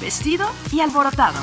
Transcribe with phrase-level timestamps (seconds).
[0.00, 1.38] Vestido y Alborotado.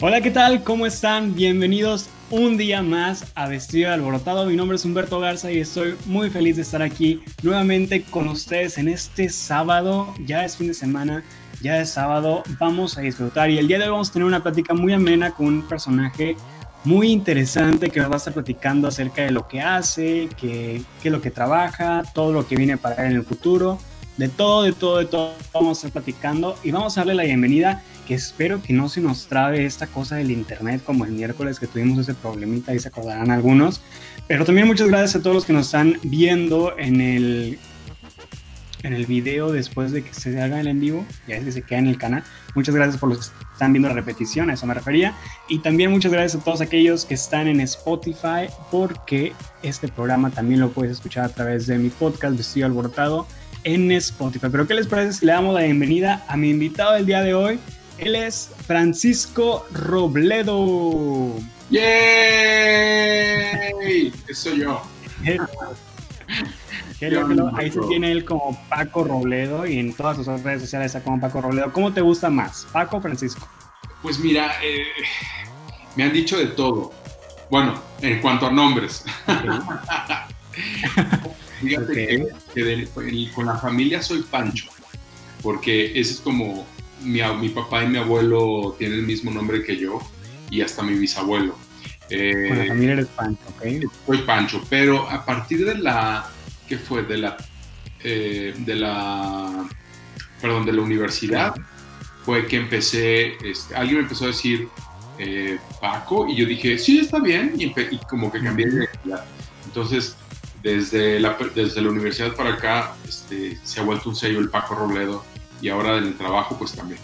[0.00, 0.62] Hola, ¿qué tal?
[0.62, 1.34] ¿Cómo están?
[1.34, 4.44] Bienvenidos un día más a Vestido y Alborotado.
[4.44, 8.76] Mi nombre es Humberto Garza y estoy muy feliz de estar aquí nuevamente con ustedes
[8.76, 10.12] en este sábado.
[10.26, 11.24] Ya es fin de semana,
[11.62, 14.42] ya es sábado, vamos a disfrutar y el día de hoy vamos a tener una
[14.42, 16.36] plática muy amena con un personaje
[16.84, 21.10] muy interesante que nos va a estar platicando acerca de lo que hace, qué es
[21.10, 23.78] lo que trabaja, todo lo que viene para él en el futuro,
[24.16, 27.24] de todo, de todo, de todo vamos a estar platicando y vamos a darle la
[27.24, 31.58] bienvenida que espero que no se nos trabe esta cosa del internet como el miércoles
[31.58, 33.82] que tuvimos ese problemita y se acordarán algunos,
[34.26, 37.58] pero también muchas gracias a todos los que nos están viendo en el
[38.82, 41.62] en el video después de que se haga el en vivo, ya es que se
[41.62, 42.22] queda en el canal.
[42.54, 45.14] Muchas gracias por los que están viendo la repetición, a eso me refería.
[45.48, 49.32] Y también muchas gracias a todos aquellos que están en Spotify, porque
[49.64, 53.26] este programa también lo puedes escuchar a través de mi podcast Vestido Alborotado
[53.66, 54.46] en Spotify.
[54.50, 57.34] Pero ¿qué les parece si le damos la bienvenida a mi invitado del día de
[57.34, 57.58] hoy?
[57.98, 61.34] Él es Francisco Robledo.
[61.70, 61.82] ¡Yay!
[64.28, 64.82] Eso yo.
[67.56, 71.20] Ahí se tiene él como Paco Robledo y en todas sus redes sociales está como
[71.20, 71.72] Paco Robledo.
[71.72, 73.48] ¿Cómo te gusta más, Paco o Francisco?
[74.00, 74.84] Pues mira, eh,
[75.96, 76.92] me han dicho de todo.
[77.50, 79.04] Bueno, en cuanto a nombres.
[81.60, 82.88] Fíjate que,
[83.34, 84.66] con la familia soy Pancho,
[85.42, 86.66] porque ese es como
[87.02, 90.00] mi, mi, papá y mi abuelo tienen el mismo nombre que yo
[90.50, 91.52] y hasta mi bisabuelo.
[92.08, 93.90] con la eh, familia eres Pancho, ¿ok?
[94.06, 96.28] Soy Pancho, pero a partir de la
[96.68, 97.36] que fue de la,
[98.02, 99.68] eh, de la,
[100.40, 101.54] perdón, de la universidad,
[102.24, 104.68] fue que empecé, este, alguien me empezó a decir
[105.18, 107.72] eh, Paco y yo dije, sí, está bien, y,
[108.08, 109.24] como que cambié de identidad.
[109.64, 110.16] Entonces,
[110.62, 114.74] desde la, desde la universidad para acá, este, se ha vuelto un sello el Paco
[114.74, 115.24] Robledo
[115.60, 117.00] y ahora en el trabajo, pues también.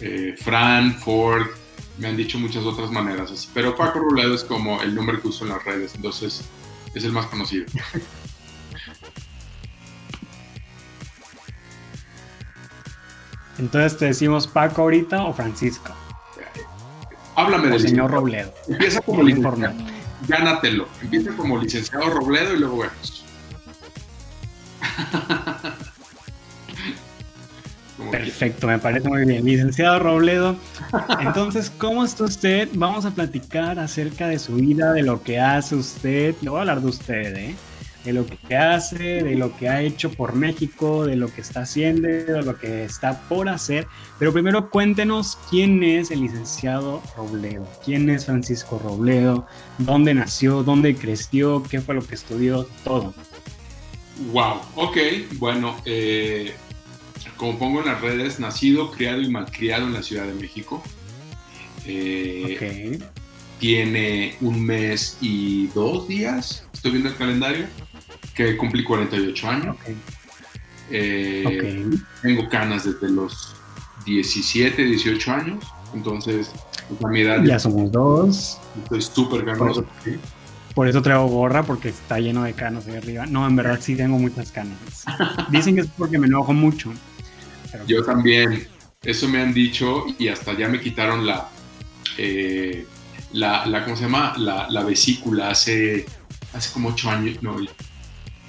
[0.00, 1.46] Eh, Fran, Ford,
[1.98, 5.28] me han dicho muchas otras maneras así, pero Paco Robledo es como el nombre que
[5.28, 6.42] uso en las redes, entonces
[6.94, 7.66] es el más conocido.
[13.56, 15.92] Entonces te decimos Paco ahorita o Francisco.
[17.36, 18.52] Háblame del señor Robledo.
[18.68, 19.74] Empieza como licenciado.
[20.28, 20.88] Gánatelo.
[21.02, 23.24] Empieza como licenciado Robledo y luego vemos.
[28.10, 29.44] Perfecto, me parece muy bien.
[29.44, 30.56] Licenciado Robledo,
[31.20, 32.68] entonces, ¿cómo está usted?
[32.74, 36.34] Vamos a platicar acerca de su vida, de lo que hace usted.
[36.40, 37.54] Le voy a hablar de usted, ¿eh?
[38.04, 41.60] De lo que hace, de lo que ha hecho por México, de lo que está
[41.60, 43.86] haciendo, de lo que está por hacer.
[44.18, 49.46] Pero primero cuéntenos quién es el licenciado Robledo, quién es Francisco Robledo,
[49.78, 53.14] dónde nació, dónde creció, qué fue lo que estudió, todo.
[54.32, 54.96] Wow, ok,
[55.38, 56.54] bueno, eh,
[57.36, 60.82] como pongo en las redes, nacido, criado y malcriado en la Ciudad de México.
[61.86, 62.98] Eh,
[63.58, 67.66] tiene un mes y dos días, estoy viendo el calendario
[68.34, 69.76] que cumplí 48 años.
[70.90, 71.90] Eh,
[72.22, 73.54] tengo canas desde los
[74.04, 75.64] 17, 18 años.
[75.94, 76.50] Entonces,
[76.88, 77.42] pues, a mi edad.
[77.44, 78.60] Ya somos dos.
[78.82, 79.86] Estoy súper canoso.
[80.74, 83.26] Por, eso traigo gorra, porque está lleno de canas ahí arriba.
[83.26, 84.76] No, en verdad sí tengo muchas canas.
[85.50, 86.92] Dicen que es porque me enojo mucho.
[87.86, 88.68] Yo también.
[89.02, 91.48] Eso me han dicho y hasta ya me quitaron la.
[92.16, 92.86] Eh,
[93.32, 94.34] la, la, ¿cómo se llama?
[94.38, 96.06] La, la vesícula hace,
[96.52, 97.56] hace como 8 años, no,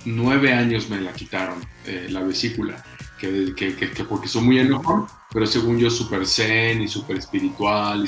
[0.05, 2.83] nueve años me la quitaron, eh, la vesícula,
[3.19, 8.05] que, que, que, porque soy muy enojón, pero según yo súper zen y súper espiritual
[8.05, 8.07] y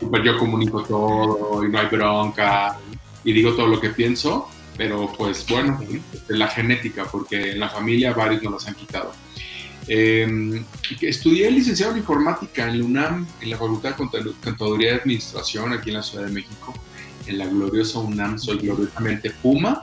[0.00, 2.78] súper yo comunico todo y no hay bronca
[3.24, 5.78] y digo todo lo que pienso, pero pues bueno,
[6.28, 9.12] la genética, porque en la familia varios nos las han quitado.
[9.86, 10.62] Eh,
[11.00, 15.90] estudié licenciado en informática en la UNAM, en la Facultad de Contaduría y Administración, aquí
[15.90, 16.72] en la Ciudad de México,
[17.26, 19.82] en la gloriosa UNAM, soy gloriosamente Puma,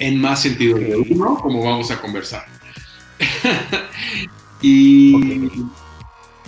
[0.00, 2.46] en más sentido de uno, como vamos a conversar.
[4.62, 5.14] y,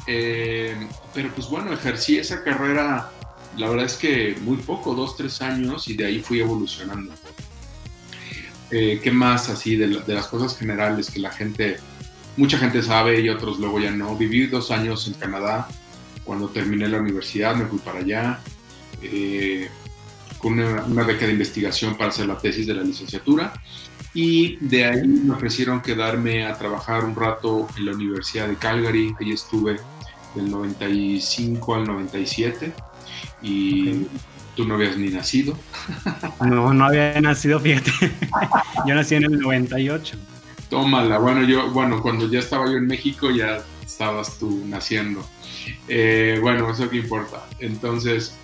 [0.06, 0.74] eh,
[1.14, 3.10] pero pues bueno, ejercí esa carrera,
[3.58, 7.12] la verdad es que muy poco, dos, tres años, y de ahí fui evolucionando.
[8.70, 11.76] Eh, ¿Qué más así de, las cosas generales que la gente,
[12.38, 14.16] mucha gente sabe y otros luego ya no?
[14.16, 15.68] Viví dos años en Canadá,
[16.24, 18.40] cuando terminé la universidad me fui para allá.
[19.02, 19.68] Eh,
[20.42, 23.52] con una, beca de investigación para hacer la tesis de la licenciatura
[24.12, 29.14] y de ahí me ofrecieron quedarme a trabajar un rato en la Universidad de Calgary,
[29.20, 29.76] ahí estuve
[30.34, 32.72] del 95 al 97
[33.40, 34.06] y
[34.56, 35.56] tú no habías ni nacido.
[36.44, 37.92] No, no había nacido, fíjate.
[38.86, 40.16] Yo nací en el 98.
[40.68, 41.18] Tómala.
[41.18, 45.22] Bueno, yo, bueno, cuando ya estaba yo en México ya estabas tú naciendo.
[45.86, 47.44] Eh, bueno, eso que importa.
[47.60, 48.34] Entonces,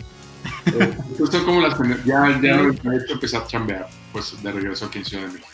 [0.66, 0.96] eh,
[1.44, 5.26] como las ya, ya he hecho empezar a chambear, pues de regreso aquí en Ciudad
[5.26, 5.48] de México.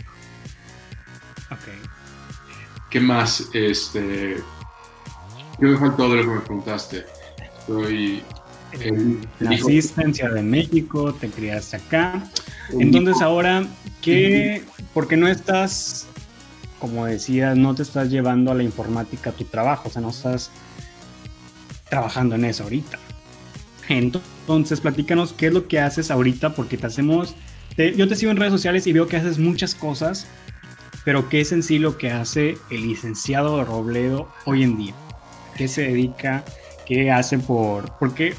[1.50, 2.88] Ok.
[2.90, 3.48] ¿Qué más?
[3.52, 4.42] Este,
[5.58, 7.04] ¿Qué me faltó de lo que me preguntaste?
[7.60, 8.22] Estoy...
[9.38, 12.22] Naciste en Ciudad de México, te criaste acá.
[12.72, 13.64] Entonces ahora,
[14.02, 16.06] ¿qué, ¿por qué no estás,
[16.80, 19.88] como decías, no te estás llevando a la informática a tu trabajo?
[19.88, 20.50] O sea, no estás
[21.88, 22.98] trabajando en eso ahorita.
[23.88, 27.34] Entonces, platícanos qué es lo que haces ahorita, porque te hacemos,
[27.76, 30.26] yo te sigo en redes sociales y veo que haces muchas cosas,
[31.04, 34.94] pero qué es en sí lo que hace el licenciado Robledo hoy en día.
[35.56, 36.44] ¿Qué se dedica?
[36.86, 37.92] ¿Qué hace por...?
[37.98, 38.34] Porque,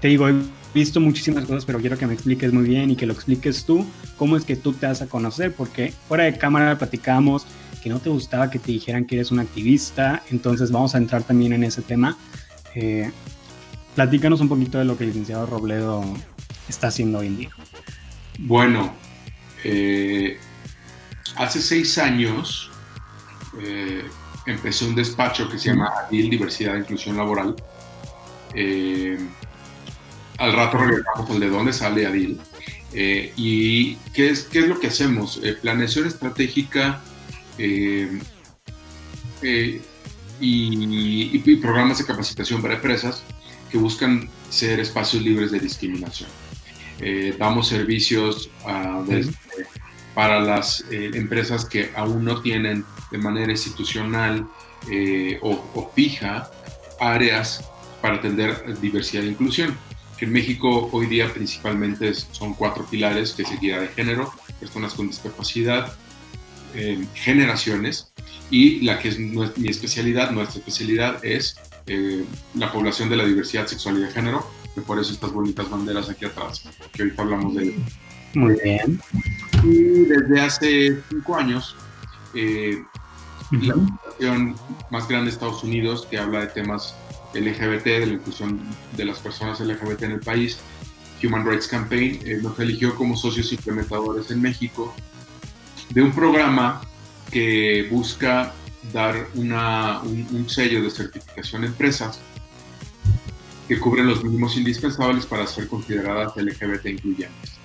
[0.00, 0.34] te digo, he
[0.74, 3.86] visto muchísimas cosas, pero quiero que me expliques muy bien y que lo expliques tú,
[4.16, 7.46] cómo es que tú te vas a conocer, porque fuera de cámara platicamos
[7.82, 11.22] que no te gustaba que te dijeran que eres un activista, entonces vamos a entrar
[11.22, 12.16] también en ese tema.
[12.74, 13.10] Eh,
[14.00, 16.02] platícanos un poquito de lo que el licenciado Robledo
[16.70, 17.50] está haciendo hoy en día.
[18.38, 18.94] Bueno,
[19.62, 20.40] eh,
[21.36, 22.70] hace seis años
[23.62, 24.02] eh,
[24.46, 27.54] empecé un despacho que se llama ADIL, Diversidad e Inclusión Laboral.
[28.54, 29.18] Eh,
[30.38, 32.40] al rato regresamos al de dónde sale ADIL.
[33.36, 35.42] ¿Y qué es, qué es lo que hacemos?
[35.60, 37.02] planeación estratégica
[37.58, 38.06] y,
[41.56, 43.22] programas de capacitación para empresas
[43.70, 46.28] que buscan ser espacios libres de discriminación.
[47.00, 49.02] Eh, damos servicios ah,
[50.14, 54.46] para las eh, empresas que aún no tienen de manera institucional
[54.90, 56.50] eh, o, fija
[57.00, 57.64] áreas
[58.02, 59.76] para atender diversidad e inclusión.
[60.20, 65.06] En México hoy día principalmente son cuatro pilares, que es equidad de género, personas con
[65.06, 65.96] discapacidad,
[67.14, 68.12] generaciones
[68.50, 71.56] y la que es mi especialidad, nuestra especialidad es
[71.86, 72.24] eh,
[72.54, 76.08] la población de la diversidad sexual y de género, que por eso estas bonitas banderas
[76.08, 76.62] aquí atrás,
[76.92, 77.78] que ahorita hablamos de
[78.34, 79.00] Muy bien.
[79.64, 81.76] Y desde hace cinco años,
[82.34, 82.82] eh,
[83.50, 84.56] la organización
[84.90, 86.94] más grande de Estados Unidos, que habla de temas
[87.34, 88.60] LGBT, de la inclusión
[88.96, 90.58] de las personas LGBT en el país,
[91.22, 94.94] Human Rights Campaign, eh, nos eligió como socios implementadores en México
[95.90, 96.80] de un programa
[97.30, 98.52] que busca
[98.92, 102.20] dar una, un, sello de certificación a empresas
[103.68, 107.60] que cubren los mínimos indispensables para ser consideradas LGBT incluyentes.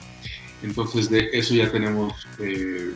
[0.62, 2.94] Entonces, de eso ya tenemos eh,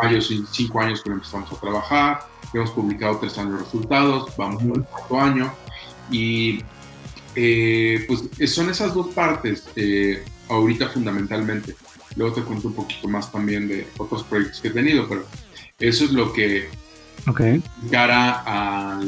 [0.00, 4.78] varios cinco años que empezamos a trabajar, hemos publicado tres años de resultados, vamos por
[4.78, 5.54] el cuarto año,
[6.10, 6.60] y
[7.34, 11.74] eh, pues son esas dos partes eh, ahorita fundamentalmente.
[12.16, 15.26] Luego te cuento un poquito más también de otros proyectos que he tenido, pero
[15.78, 16.68] eso es lo que,
[17.26, 17.62] okay.
[17.90, 19.00] cara a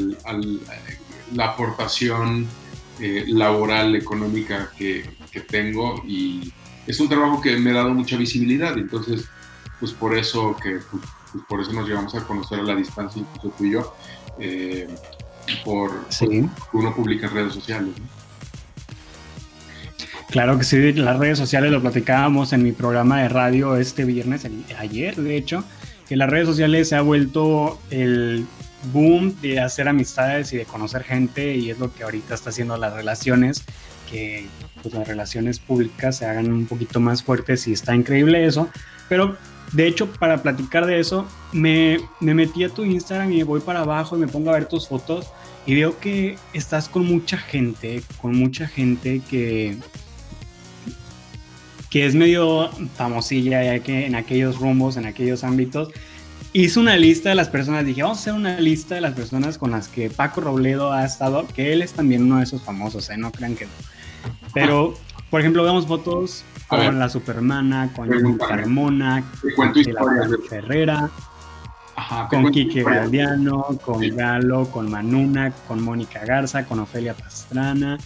[1.33, 2.47] la aportación
[2.99, 5.17] eh, laboral, económica que,
[5.51, 6.51] tengo y
[6.87, 9.25] es un trabajo que me ha dado mucha visibilidad, entonces
[9.79, 13.21] pues por eso que pues, pues, por eso nos llevamos a conocer a la distancia,
[13.21, 13.95] incluso tú y yo,
[14.39, 14.87] eh,
[15.63, 16.49] por, sí.
[16.73, 17.93] uno publica en redes sociales.
[20.31, 24.47] Claro que sí, las redes sociales lo platicábamos en mi programa de radio este viernes,
[24.79, 25.63] ayer de hecho,
[26.07, 28.45] que las redes sociales se ha vuelto el
[28.93, 32.77] boom de hacer amistades y de conocer gente y es lo que ahorita está haciendo
[32.77, 33.63] las relaciones,
[34.09, 34.47] que
[34.81, 38.69] pues, las relaciones públicas se hagan un poquito más fuertes y está increíble eso.
[39.09, 39.37] Pero
[39.73, 43.81] de hecho, para platicar de eso, me, me metí a tu Instagram y voy para
[43.81, 45.27] abajo y me pongo a ver tus fotos
[45.65, 49.77] y veo que estás con mucha gente, con mucha gente que
[51.89, 55.89] que es medio famosilla ya que en aquellos rumbos, en aquellos ámbitos.
[56.53, 59.57] Hice una lista de las personas, dije, vamos a hacer una lista de las personas
[59.57, 63.09] con las que Paco Robledo ha estado, que él es también uno de esos famosos,
[63.09, 63.17] ¿eh?
[63.17, 63.67] no crean que
[64.53, 64.95] Pero,
[65.29, 69.23] por ejemplo, vemos fotos con la Supermana, con Carmona,
[69.55, 71.09] con la Ferrera,
[72.29, 77.97] con Quique Galdiano, con Galo, con Manuna, con Mónica Garza, con Ofelia Pastrana,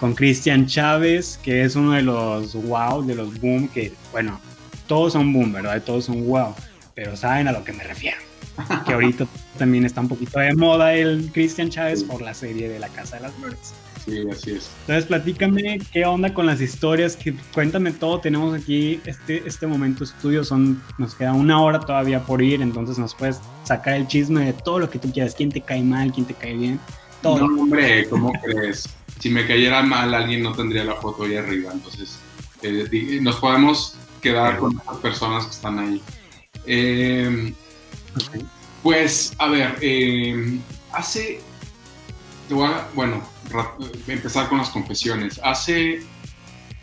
[0.00, 4.40] con Cristian Chávez, que es uno de los wow, de los boom, que bueno,
[4.86, 5.82] todos son boom, ¿verdad?
[5.82, 6.54] Todos son wow,
[6.94, 8.16] pero saben a lo que me refiero.
[8.86, 9.26] Que ahorita
[9.58, 13.16] también está un poquito de moda el Cristian Chávez por la serie de La Casa
[13.16, 13.74] de las Flores.
[14.04, 14.70] Sí, así es.
[14.80, 18.20] Entonces, platícame qué onda con las historias, que, cuéntame todo.
[18.20, 22.98] Tenemos aquí este, este momento estudio, son, nos queda una hora todavía por ir, entonces
[22.98, 26.10] nos puedes sacar el chisme de todo lo que tú quieras, quién te cae mal,
[26.12, 26.80] quién te cae bien,
[27.22, 27.46] todo.
[27.46, 28.88] No, hombre, ¿cómo crees?
[29.20, 31.70] Si me cayera mal alguien no tendría la foto ahí arriba.
[31.72, 32.18] Entonces,
[32.62, 36.02] eh, nos podemos quedar con las personas que están ahí.
[36.66, 37.54] Em,
[38.82, 40.58] Pues, a ver, eh,
[40.92, 41.40] hace,
[42.48, 43.22] te voy a, bueno,
[44.06, 45.38] empezar con las confesiones.
[45.44, 46.02] Hace,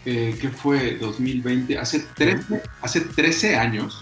[0.05, 0.95] eh, ¿qué fue?
[0.97, 3.99] 2020, hace 13, hace 13 años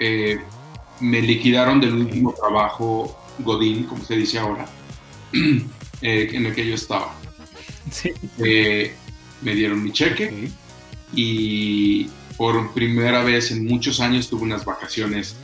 [0.00, 0.40] eh,
[1.00, 4.66] me liquidaron del último trabajo Godín, como se dice ahora,
[6.00, 7.14] en el que yo estaba.
[7.90, 8.12] Sí.
[8.38, 10.50] me dieron mi cheque
[11.12, 15.36] y por primera vez en muchos años tuve unas vacaciones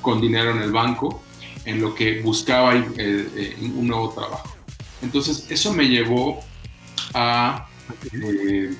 [0.00, 1.22] con dinero en el banco,
[1.64, 4.56] en lo que buscaba eh, eh, un nuevo trabajo.
[5.02, 6.40] Entonces, eso me llevó
[7.14, 7.68] a
[8.12, 8.74] eh,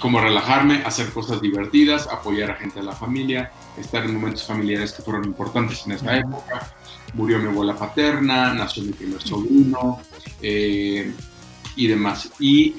[0.00, 4.92] como relajarme, hacer cosas divertidas, apoyar a gente de la familia, estar en momentos familiares
[4.92, 6.75] que fueron importantes en esa época.
[7.16, 10.00] Murió mi abuela paterna, nació mi primer sobrino
[10.42, 12.30] y demás.
[12.38, 12.74] Y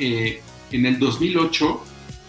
[0.72, 1.84] en el 2008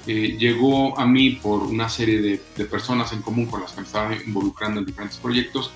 [0.07, 3.87] eh, llegó a mí por una serie de, personas en común con las que me
[3.87, 5.71] estaba involucrando en diferentes proyectos,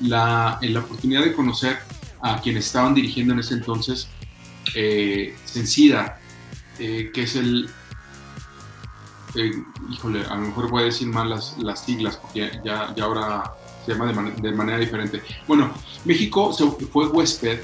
[0.00, 1.78] la, la oportunidad de conocer
[2.20, 4.08] a quienes estaban dirigiendo en ese entonces
[4.74, 6.20] eh, Sencida,
[6.78, 7.70] eh, que es el...
[9.34, 9.52] Eh,
[9.90, 13.44] híjole, a lo mejor voy a decir mal las, las siglas, porque ya, ya ahora
[13.88, 15.22] se llama de, de, manera diferente.
[15.46, 15.72] Bueno,
[16.04, 17.60] México se, fue huésped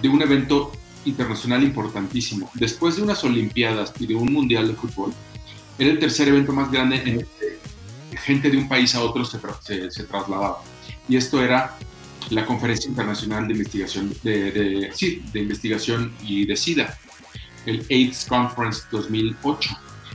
[0.00, 0.72] de un evento
[1.04, 2.50] internacional importantísimo.
[2.54, 5.12] Después de unas Olimpiadas y de un Mundial de Fútbol,
[5.78, 9.24] era el tercer evento más grande en el que gente de un país a otro
[9.24, 9.38] se,
[9.90, 10.62] se, trasladaba.
[11.08, 11.76] Y esto era
[12.30, 16.98] la Conferencia Internacional de Investigación de, sí, de Investigación y de SIDA,
[17.66, 19.70] el AIDS Conference 2008.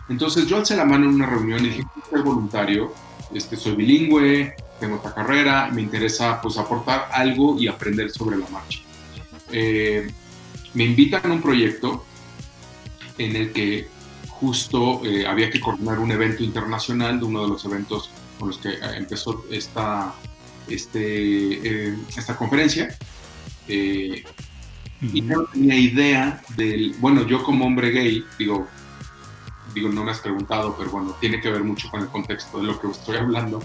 [0.09, 2.93] Entonces yo alcé la mano en una reunión y dije, quiero ser voluntario,
[3.33, 8.47] este, soy bilingüe, tengo esta carrera, me interesa pues aportar algo y aprender sobre la
[8.49, 8.79] marcha.
[9.51, 10.11] Eh,
[10.73, 12.05] me invitan a un proyecto
[13.17, 13.87] en el que
[14.27, 18.57] justo eh, había que coordinar un evento internacional, de uno de los eventos con los
[18.57, 20.13] que eh, empezó esta,
[20.67, 22.95] este, eh, esta conferencia.
[23.67, 28.67] Y no tenía idea del, bueno, yo como hombre gay, digo,
[29.75, 32.63] digo, no me has preguntado, pero bueno, tiene que ver mucho con el contexto de
[32.63, 33.61] lo que estoy hablando.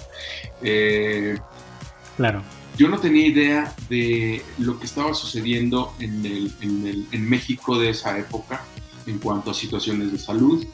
[2.16, 2.42] claro.
[2.76, 7.78] Yo no tenía idea de lo que estaba sucediendo en, el, en, el, en México
[7.78, 8.64] de esa época
[9.06, 10.66] en cuanto a situaciones de salud,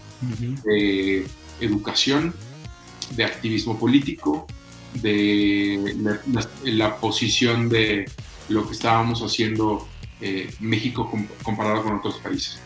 [0.65, 1.27] de
[1.61, 2.35] educación,
[3.17, 4.47] de activismo político,
[4.95, 6.15] de
[6.65, 8.11] la, posición de
[8.49, 9.87] lo que estábamos haciendo
[10.21, 11.11] eh, México
[11.43, 12.61] comparado con otros países.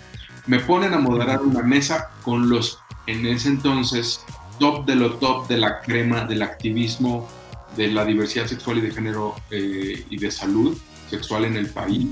[0.47, 4.25] Me ponen a moderar una mesa con los, en ese entonces,
[4.59, 7.29] top de lo top de la crema del activismo,
[7.77, 10.77] de la diversidad sexual y de género eh, y de salud
[11.09, 12.09] sexual en el país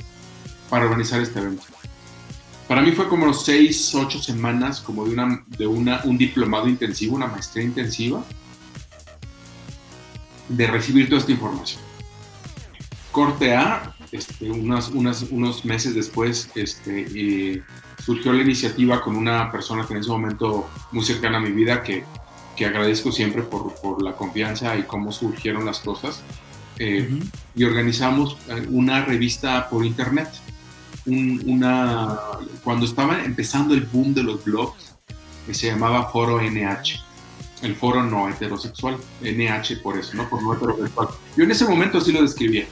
[0.71, 1.65] para organizar este evento.
[2.69, 7.17] Para mí fue como seis, ocho semanas como de, una, de una, un diplomado intensivo,
[7.17, 8.23] una maestría intensiva,
[10.49, 11.81] de recibir toda esta información.
[13.11, 17.63] Corte A, este, unas, unas, unos meses después, este,
[18.09, 21.83] surgió la iniciativa con una persona que en ese momento muy cercana a mi vida,
[21.83, 22.05] que,
[22.57, 26.23] que agradezco siempre por, por, la confianza y cómo surgieron las cosas.
[26.79, 27.21] Eh,
[27.55, 30.31] y organizamos eh, una revista por internet
[31.05, 32.19] una,
[32.65, 34.95] cuando estaba empezando el boom de los blogs,
[35.47, 37.05] que se llamaba Foro NH,
[37.61, 40.27] el foro no heterosexual, NH por eso, ¿no?
[40.31, 41.09] Por no heterosexual.
[41.37, 42.65] Yo en ese momento sí lo describía,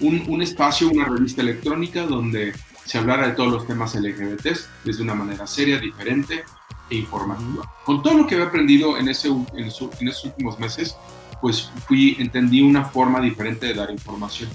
[0.00, 2.52] un, un espacio, una revista electrónica donde
[2.84, 6.44] se hablara de todos los temas LGBTs desde una manera seria, diferente
[6.90, 7.70] e informativa.
[7.84, 10.96] Con todo lo que había aprendido en, ese, en, en esos últimos meses,
[11.40, 14.48] pues fui, entendí una forma diferente de dar información.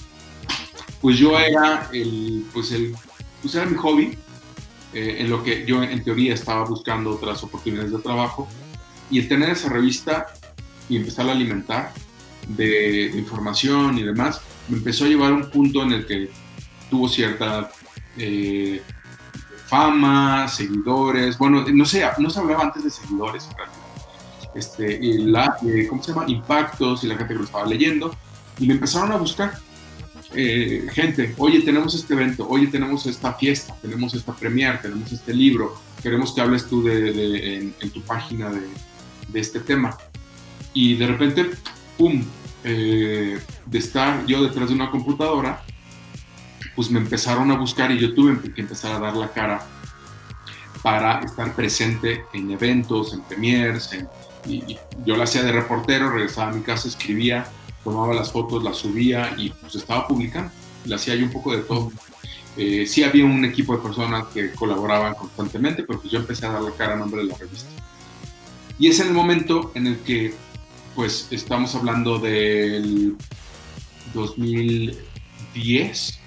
[1.01, 2.95] Pues yo era el, pues el
[3.41, 4.17] pues era mi hobby,
[4.93, 8.47] eh, en lo que yo en teoría estaba buscando otras oportunidades de trabajo.
[9.09, 10.27] Y el tener esa revista
[10.89, 11.93] y empezar a alimentar
[12.47, 16.29] de, información y demás, me empezó a llevar a un punto en el que
[16.89, 17.69] tuvo cierta
[18.17, 18.81] eh,
[19.65, 23.49] fama, seguidores, bueno, no sé, no se hablaba antes de seguidores,
[24.55, 26.25] este, y la, eh, ¿cómo se llama?
[26.27, 28.15] Impactos y la gente que lo estaba leyendo,
[28.59, 29.53] y me empezaron a buscar
[30.33, 35.33] eh, gente, oye, tenemos este evento, oye, tenemos esta fiesta, tenemos esta premier, tenemos este
[35.33, 39.97] libro, queremos que hables tú de, en, tu página de, este tema.
[40.73, 41.49] Y de repente,
[41.97, 42.23] ¡pum!,
[42.63, 43.39] de
[43.71, 45.63] estar yo detrás de una computadora,
[46.75, 49.65] pues me empezaron a buscar y yo tuve que empezar a dar la cara
[50.81, 53.89] para estar presente en eventos, en premiers,
[54.45, 57.47] y, yo la hacía de reportero, regresaba a mi casa, escribía
[57.87, 60.51] tomaba las fotos, las subía y pues estaba publicando.
[60.83, 61.89] Le hacía yo un poco de todo.
[62.57, 66.51] Eh, sí había un equipo de personas que colaboraban constantemente, pero pues yo empecé a
[66.51, 67.69] dar la cara a nombre de la revista.
[68.77, 70.33] Y es el momento en el que
[70.95, 73.15] pues estamos hablando del
[74.13, 76.19] 2010,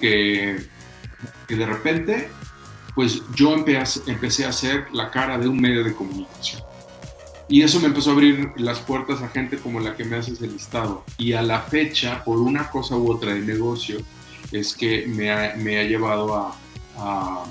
[0.00, 0.66] que,
[1.48, 2.28] de repente,
[2.94, 6.62] pues yo empecé, empecé a ser la cara de un medio de comunicación.
[7.48, 10.40] Y eso me empezó a abrir las puertas a gente como la que me haces
[10.42, 11.04] el listado.
[11.16, 13.98] Y a la fecha, por una cosa u otra de negocio,
[14.52, 16.56] es que me ha, me ha llevado a,
[16.98, 17.44] a,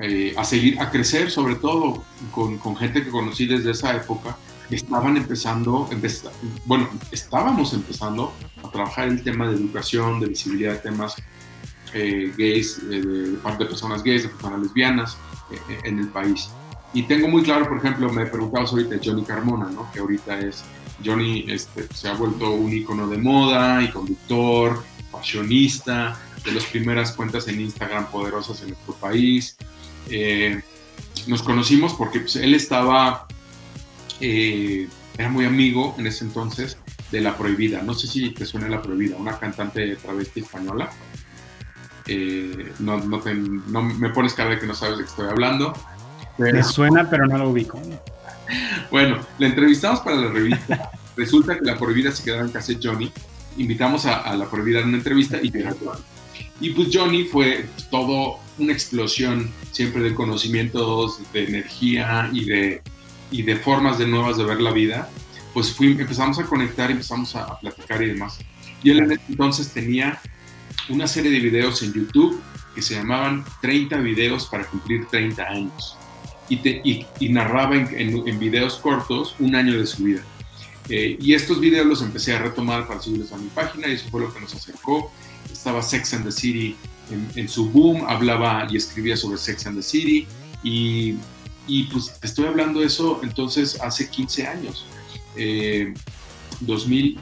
[0.00, 4.36] eh, a, seguir, a crecer, sobre todo con, con, gente que conocí desde esa época.
[4.68, 5.88] Estaban empezando,
[6.66, 11.14] bueno, estábamos empezando a trabajar el tema de educación, de visibilidad de temas
[11.94, 15.16] eh, gays, eh, de, parte de personas gays, de personas lesbianas
[15.50, 16.50] eh, en el país.
[16.94, 19.90] Y tengo muy claro, por ejemplo, me preguntabas ahorita Johnny Carmona, ¿no?
[19.92, 20.64] que ahorita es,
[21.04, 27.12] Johnny este, se ha vuelto un icono de moda y conductor, fashionista, de las primeras
[27.12, 29.56] cuentas en Instagram poderosas en nuestro país.
[30.10, 30.60] Eh,
[31.26, 33.26] nos conocimos porque pues, él estaba,
[34.20, 36.78] eh, era muy amigo en ese entonces
[37.10, 37.82] de La Prohibida.
[37.82, 40.90] No sé si te suena La Prohibida, una cantante travesti española.
[42.08, 45.28] Eh, no, no, te, no, me pones cara de que no sabes de qué estoy
[45.28, 45.74] hablando.
[46.38, 47.80] Me suena, pero no lo ubico.
[48.90, 50.90] Bueno, la entrevistamos para la revista.
[51.16, 53.12] Resulta que la prohibida se quedaba en casa de Johnny.
[53.58, 56.00] Invitamos a, a la prohibida a una entrevista y llega Johnny.
[56.60, 62.82] Y pues Johnny fue todo una explosión siempre de conocimientos, de energía y de,
[63.30, 65.10] y de formas de nuevas de ver la vida.
[65.52, 68.38] Pues fui, empezamos a conectar, empezamos a, a platicar y demás.
[68.82, 70.20] Y él en ese entonces tenía
[70.88, 72.40] una serie de videos en YouTube
[72.74, 75.96] que se llamaban 30 videos para cumplir 30 años
[76.48, 80.22] y, te, y, narraba en, videos cortos un año de su vida.
[80.88, 84.08] Eh, y estos videos los empecé a retomar para subirlos a mi página y eso
[84.10, 85.12] fue lo que nos acercó.
[85.52, 86.76] Estaba Sex and the City
[87.10, 90.26] en, en su boom, hablaba y escribía sobre Sex and the City
[90.62, 91.16] y,
[91.66, 94.86] y pues estoy hablando de eso entonces hace 15 años.
[95.36, 95.92] Eh,
[96.60, 97.18] 2000,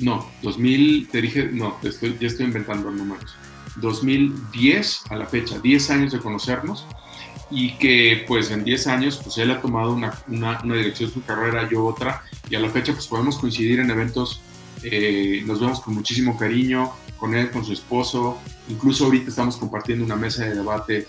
[0.00, 3.36] no, 2000, te dije, no, ya estoy inventando números.
[3.76, 6.86] 2010 a la fecha, 10 años de conocernos
[7.50, 11.14] y que pues en 10 años pues él ha tomado una, una, una, dirección de
[11.14, 14.42] su carrera, yo otra, y a la fecha pues podemos coincidir en eventos,
[14.82, 20.04] eh, nos vemos con muchísimo cariño, con él, con su esposo, incluso ahorita estamos compartiendo
[20.04, 21.06] una mesa de debate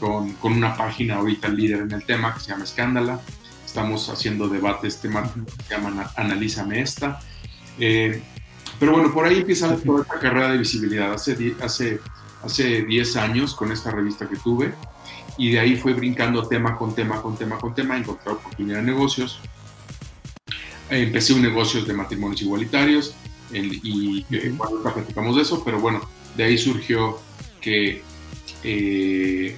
[0.00, 3.20] con, con una página ahorita líder en el tema que se llama Escándala,
[3.64, 7.20] estamos haciendo debates temáticos que se llaman Analízame esta,
[7.78, 8.22] eh,
[8.78, 12.00] pero bueno, por ahí empieza toda esta carrera de visibilidad, hace, hace,
[12.42, 14.74] hace 10 años con esta revista que tuve,
[15.36, 18.84] y de ahí fue brincando tema con tema, con tema, con tema, encontrar oportunidad de
[18.84, 19.40] negocios.
[20.90, 23.14] Empecé un negocio de matrimonios igualitarios.
[23.52, 27.18] El, y eh, bueno, platicamos de eso, pero bueno, de ahí surgió
[27.60, 28.02] que
[28.62, 29.56] eh,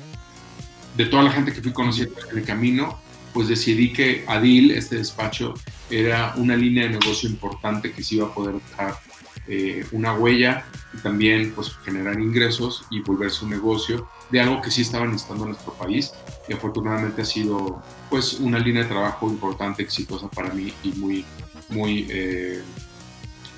[0.96, 3.00] de toda la gente que fui conociendo en el camino,
[3.36, 5.52] pues decidí que Adil, este despacho,
[5.90, 8.98] era una línea de negocio importante que sí iba a poder dejar
[9.46, 14.70] eh, una huella y también pues generar ingresos y volverse un negocio de algo que
[14.70, 16.14] sí estaba necesitando en nuestro país.
[16.48, 21.26] Y afortunadamente ha sido pues una línea de trabajo importante, exitosa para mí y muy,
[21.68, 22.62] muy, eh,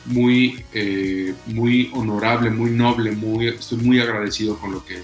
[0.07, 5.01] muy, eh, muy honorable, muy noble, muy, estoy muy agradecido con lo que,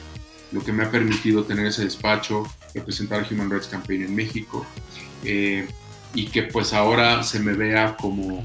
[0.50, 2.42] lo que me ha permitido tener ese despacho,
[2.74, 4.66] representar Human Rights Campaign en México
[5.22, 5.66] eh,
[6.14, 8.42] y que pues ahora se me vea como,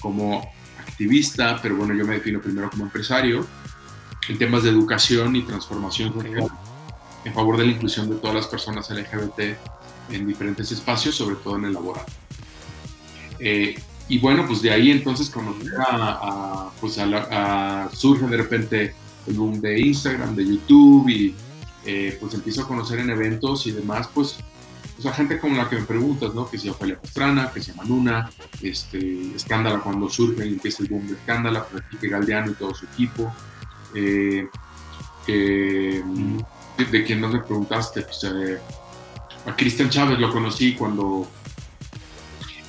[0.00, 3.46] como activista, pero bueno, yo me defino primero como empresario
[4.28, 6.48] en temas de educación y transformación social
[7.24, 9.56] en favor de la inclusión de todas las personas LGBT
[10.10, 12.04] en diferentes espacios, sobre todo en el laboral.
[13.38, 18.26] Eh, y bueno, pues de ahí entonces conocí a, a, pues a la, a, surge
[18.26, 18.94] de repente
[19.26, 21.34] el boom de Instagram, de YouTube y
[21.84, 24.38] eh, pues empiezo a conocer en eventos y demás, pues,
[24.96, 26.50] pues a gente como la que me preguntas, ¿no?
[26.50, 30.88] Que si Ofelia Pastrana, que se llama Luna, este, Escándala cuando surge y empieza el
[30.88, 33.32] boom de Escándala, Francisco Galdeano y todo su equipo.
[33.94, 34.46] Eh,
[35.26, 36.02] de,
[36.90, 38.58] de, quien no me preguntaste, pues, eh,
[39.46, 41.28] a Cristian Chávez lo conocí cuando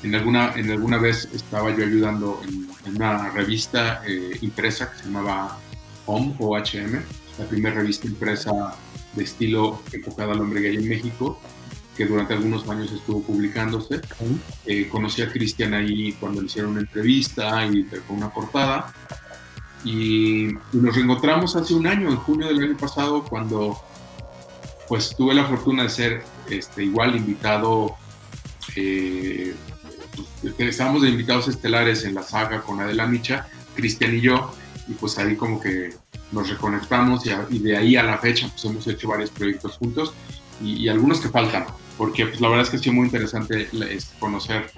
[0.04, 4.02] en alguna, en alguna vez estaba yo ayudando en, en una revista
[4.42, 5.58] impresa que se llamaba
[6.06, 7.02] HOM o HM,
[7.38, 8.76] la primera revista impresa
[9.14, 11.40] de estilo enfocada al hombre gay en México,
[11.98, 14.02] que durante algunos años estuvo publicándose.
[14.66, 18.94] Eh, conocí a Cristian ahí cuando le hicieron una entrevista y con una portada.
[19.84, 23.82] Y, y, nos reencontramos hace un año, en junio del año pasado, cuando
[24.90, 27.96] pues tuve la fortuna de ser este, igual invitado,
[28.76, 29.56] eh,
[30.42, 34.52] pues, estábamos de invitados estelares en la saga con Adela Micha, Cristian y yo,
[34.88, 35.94] y pues ahí como que
[36.32, 39.78] nos reconectamos y, a, y, de ahí a la fecha pues hemos hecho varios proyectos
[39.78, 40.14] juntos
[40.62, 41.66] y, y algunos que faltan,
[41.98, 44.72] porque pues la verdad es que ha sido muy interesante es, conocer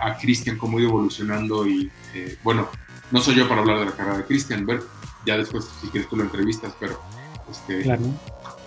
[0.00, 2.68] a, Cristian cómo ha ido evolucionando y eh, bueno,
[3.10, 4.82] no soy yo para hablar de la carrera de Cristian, ver,
[5.24, 7.00] ya después si quieres tú lo entrevistas, pero
[7.50, 8.02] este, claro.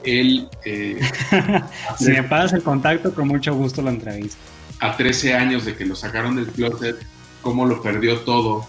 [0.04, 0.50] él...
[0.66, 1.00] Eh,
[1.98, 4.38] si me pasas el contacto, con mucho gusto lo entrevisto.
[4.80, 6.98] A 13 años de que lo sacaron del closet,
[7.42, 8.66] cómo lo perdió todo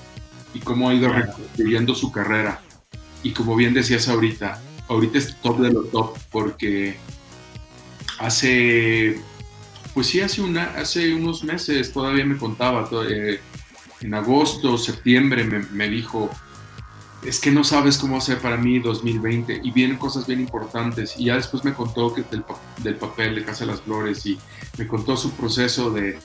[0.55, 2.61] y cómo ha ido reconstruyendo su carrera.
[3.23, 6.97] Y como bien decías ahorita, ahorita es top de lo top porque
[8.19, 9.21] hace,
[9.95, 13.41] pues sí, hace, una, hace unos meses todavía me contaba, eh,
[14.01, 16.29] en agosto, septiembre me, dijo,
[17.25, 21.27] es que no sabes cómo hacer para mí 2020 y vienen cosas bien importantes y
[21.27, 22.25] ya después me contó que
[22.83, 24.39] del, papel de Casa de las Flores y
[24.77, 26.19] me contó su proceso de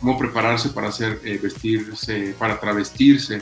[0.00, 3.40] cómo prepararse para hacer eh, vestirse, para travestirse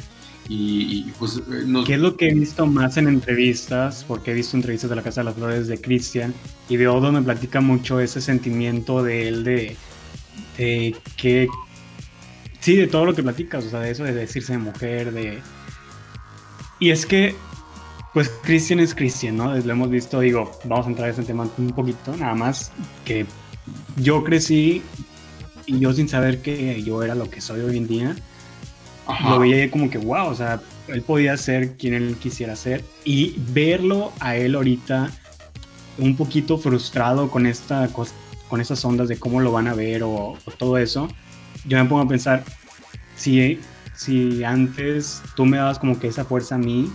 [0.51, 1.37] y, pues...
[1.37, 4.05] Eh, ¿Qué es lo que he visto más en entrevistas?
[4.09, 6.33] Porque he visto entrevistas de la Casa de las Flores de Cristian
[6.69, 9.77] y veo donde platica mucho ese sentimiento de él de,
[10.57, 11.49] de que...
[12.61, 15.41] Sí, de todo lo que platicas, o sea, de eso de decirse de mujer, de...
[16.81, 17.35] Y es que,
[18.15, 19.55] pues Cristian es Cristian, ¿no?
[19.55, 22.73] Lo hemos visto, digo, vamos a entrar en ese tema un poquito, nada más
[23.05, 23.27] que
[23.97, 24.83] yo crecí
[25.67, 28.17] y yo sin saber que yo era lo que soy hoy en día,
[29.25, 33.35] lo veía como que, wow, o sea, él podía ser quien él quisiera ser y
[33.39, 35.11] verlo a él ahorita
[35.99, 37.89] un poquito frustrado con, esta,
[38.49, 41.09] con esas ondas de cómo lo van a ver o, todo eso,
[41.65, 42.45] yo me pongo a pensar,
[43.17, 43.61] si,
[43.95, 46.91] si antes tú me dabas como que esa fuerza a mí,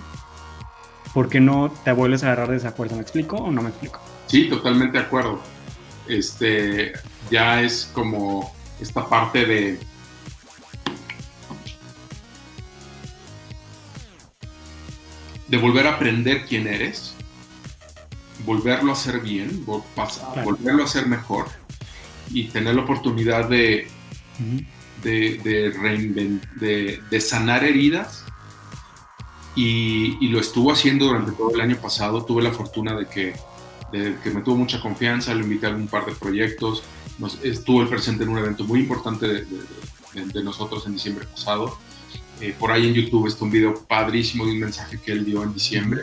[1.14, 2.96] ¿por qué no te vuelves a agarrar de esa fuerza?
[2.96, 4.00] ¿Me explico o no me explico?
[4.28, 5.40] Sí, totalmente de acuerdo.
[6.08, 6.94] Este,
[7.30, 9.80] ya es como esta parte de
[15.54, 17.14] de volver a aprender quién eres,
[18.44, 21.46] volverlo a hacer bien, volverlo a hacer mejor
[22.32, 23.88] y tener la oportunidad de,
[25.04, 28.26] de, de, sanar heridas.
[29.56, 32.26] Y, lo estuvo haciendo durante todo el año pasado.
[32.26, 33.36] Tuve la fortuna de que,
[33.92, 36.82] que me tuvo mucha confianza, lo invité a un par de proyectos.
[37.20, 39.46] Nos, estuvo presente en un evento muy importante
[40.16, 41.78] de nosotros en diciembre pasado
[42.42, 45.44] eh, por ahí en YouTube está un video padrísimo de un mensaje que él dio
[45.44, 46.02] en diciembre,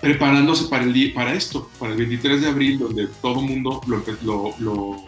[0.00, 4.04] preparándose para, el para esto, para el 23 de abril, donde todo el mundo lo,
[4.22, 5.04] lo,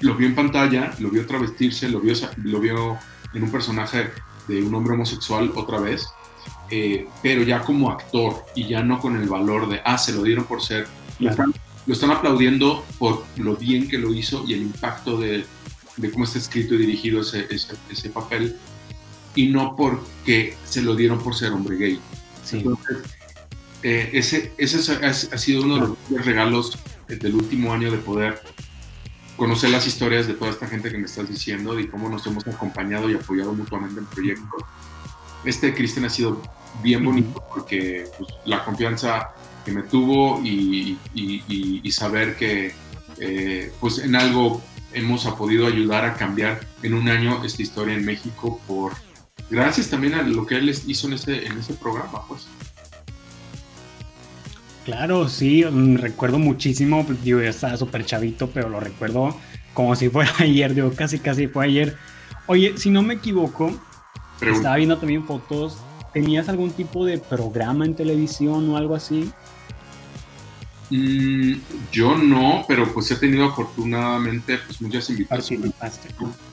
[0.00, 2.98] lo, vio en pantalla, lo vio travestirse, lo vio, lo vio
[3.34, 4.10] en un personaje
[4.48, 6.06] de un hombre homosexual otra vez,
[6.70, 10.22] eh, pero ya como actor y ya no con el valor de, ah, se lo
[10.22, 10.86] dieron por ser.
[11.18, 11.30] Lo,
[11.92, 15.46] están, aplaudiendo por lo bien que lo hizo y el impacto de,
[15.96, 18.56] de cómo está escrito y dirigido ese, ese, papel,
[19.34, 22.00] y no porque se lo dieron por ser hombre gay.
[22.52, 22.98] Entonces,
[23.82, 26.78] eh, ese, ese ha, sido uno de los regalos
[27.08, 28.40] del último año de poder
[29.36, 32.46] conocer las historias de toda esta gente que me estás diciendo y cómo nos hemos
[32.46, 34.62] acompañado y apoyado mutuamente en proyectos.
[35.44, 36.42] Este Cristian ha sido
[36.82, 39.30] bien bonito porque pues, la confianza
[39.64, 42.72] que me tuvo y, y, saber que
[43.18, 44.62] eh, pues en algo
[44.96, 48.92] hemos podido ayudar a cambiar en un año esta historia en México por
[49.50, 52.48] gracias también a lo que él hizo en ese, en ese programa, pues.
[54.86, 59.36] Claro, sí, mm, recuerdo muchísimo, pues, digo, ya estaba súper chavito, pero lo recuerdo
[59.74, 61.96] como si fuera ayer, digo, casi, casi fue ayer.
[62.46, 63.78] Oye, si no me equivoco,
[64.40, 65.76] estaba viendo también fotos,
[66.14, 69.30] ¿tenías algún tipo de programa en televisión o algo así?
[70.90, 71.54] Mm,
[71.90, 75.72] yo no, pero pues he tenido afortunadamente pues muchas invitaciones.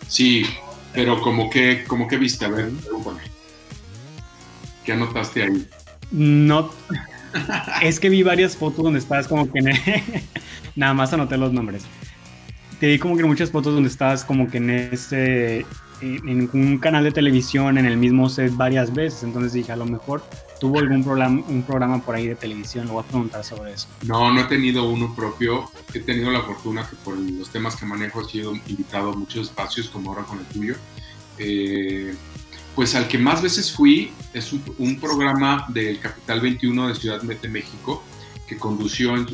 [0.08, 0.46] Sí,
[0.94, 2.70] pero como que, como que viste, a ver,
[4.84, 5.68] ¿Qué anotaste ahí?
[6.12, 6.70] No,
[7.82, 9.62] es que vi varias fotos donde estabas como que
[10.76, 11.84] nada más anoté los nombres.
[12.80, 15.66] Te vi como que muchas fotos donde estabas como que en este
[16.02, 19.86] en un canal de televisión en el mismo set varias veces, entonces dije, a lo
[19.86, 20.22] mejor
[20.64, 23.90] tuvo algún programa, un programa por ahí de televisión, lo voy a preguntar sobre eso.
[24.04, 27.86] No, no he tenido uno propio, he tenido la fortuna que por los temas que
[27.86, 30.76] manejo he sido invitado a muchos espacios, como ahora con el tuyo.
[31.38, 32.16] Eh,
[32.76, 37.50] pues al que más veces fui es un, programa del Capital 21 de Ciudad de
[37.50, 38.02] México
[38.48, 39.28] que condució en,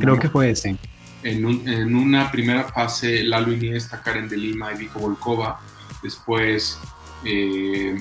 [0.00, 0.76] Creo que fue ese
[1.22, 5.60] en, una primera fase Lalo Iniesta, Karen de Lima y Vico Volkova,
[6.02, 6.76] después
[7.24, 7.96] eh,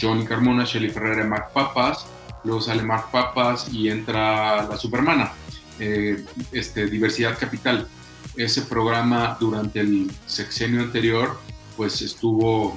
[0.00, 2.06] Johnny Carmona, Shelly Ferreira y Mark Papas,
[2.44, 5.32] luego sale Mark Papas y entra la Supermana,
[5.78, 7.88] eh, este, Diversidad Capital.
[8.36, 11.38] Ese programa durante el sexenio anterior
[11.76, 12.76] pues estuvo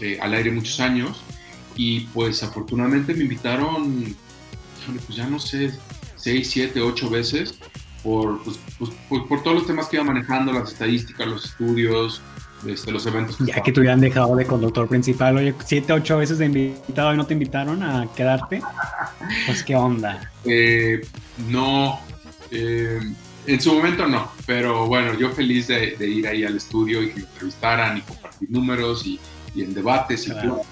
[0.00, 1.20] eh, al aire muchos años.
[1.74, 4.14] Y pues afortunadamente me invitaron,
[5.06, 5.72] pues ya no sé,
[6.16, 7.54] seis, siete, ocho veces
[8.02, 8.90] por, pues, pues,
[9.28, 12.20] por, todos los temas que iba manejando, las estadísticas, los estudios,
[12.66, 13.38] este, los eventos.
[13.40, 17.16] ya que te hubieran dejado de conductor principal, oye, siete, ocho veces de invitado y
[17.16, 18.62] no te invitaron a quedarte,
[19.46, 20.30] pues qué onda.
[20.44, 21.00] Eh,
[21.48, 22.00] no,
[22.50, 23.00] eh,
[23.46, 27.14] en su momento no, pero bueno, yo feliz de, ir ahí al estudio y que
[27.16, 29.18] me entrevistaran y compartir números y,
[29.56, 30.62] en debates y claro.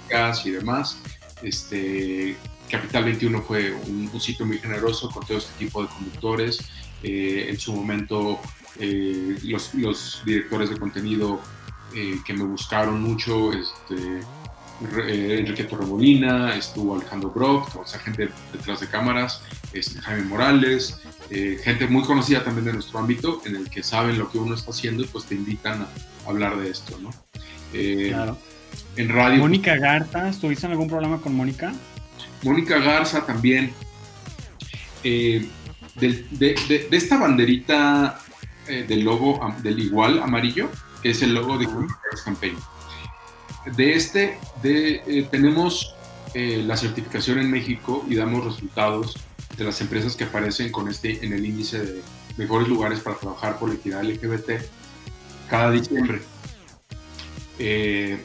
[0.44, 0.98] y demás.
[1.42, 2.37] Este,
[2.70, 6.61] Capital 21 fue un, sitio muy generoso con todo este tipo de conductores.
[7.03, 8.38] Eh, en su momento,
[9.42, 11.40] los, los directores de contenido
[11.94, 14.20] eh, que me buscaron mucho, este,
[15.09, 21.00] eh, Enrique Torremolina, estuvo Alejandro Brock, o sea, gente detrás de cámaras, este, Jaime Morales,
[21.31, 24.55] eh, gente muy conocida también de nuestro ámbito, en el que saben lo que uno
[24.55, 25.88] está haciendo y pues te invitan a
[26.29, 27.11] hablar de esto, ¿no?
[27.72, 28.38] claro.
[28.96, 29.38] En radio.
[29.38, 31.72] Mónica Garza, ¿estuviste en algún programa con Mónica?
[32.42, 33.72] Mónica Garza también.
[35.03, 35.48] de,
[35.96, 38.20] de, esta banderita
[38.66, 40.70] del logo del igual amarillo,
[41.02, 41.68] es el logo de
[42.24, 42.56] Campaign.
[43.76, 45.94] De este, de, eh, tenemos
[46.34, 49.16] eh, la certificación en México y damos resultados
[49.56, 52.02] de las empresas que aparecen con este en el índice de
[52.36, 54.62] mejores lugares para trabajar por la equidad LGBT
[55.48, 56.22] cada diciembre.
[57.58, 58.24] Eh,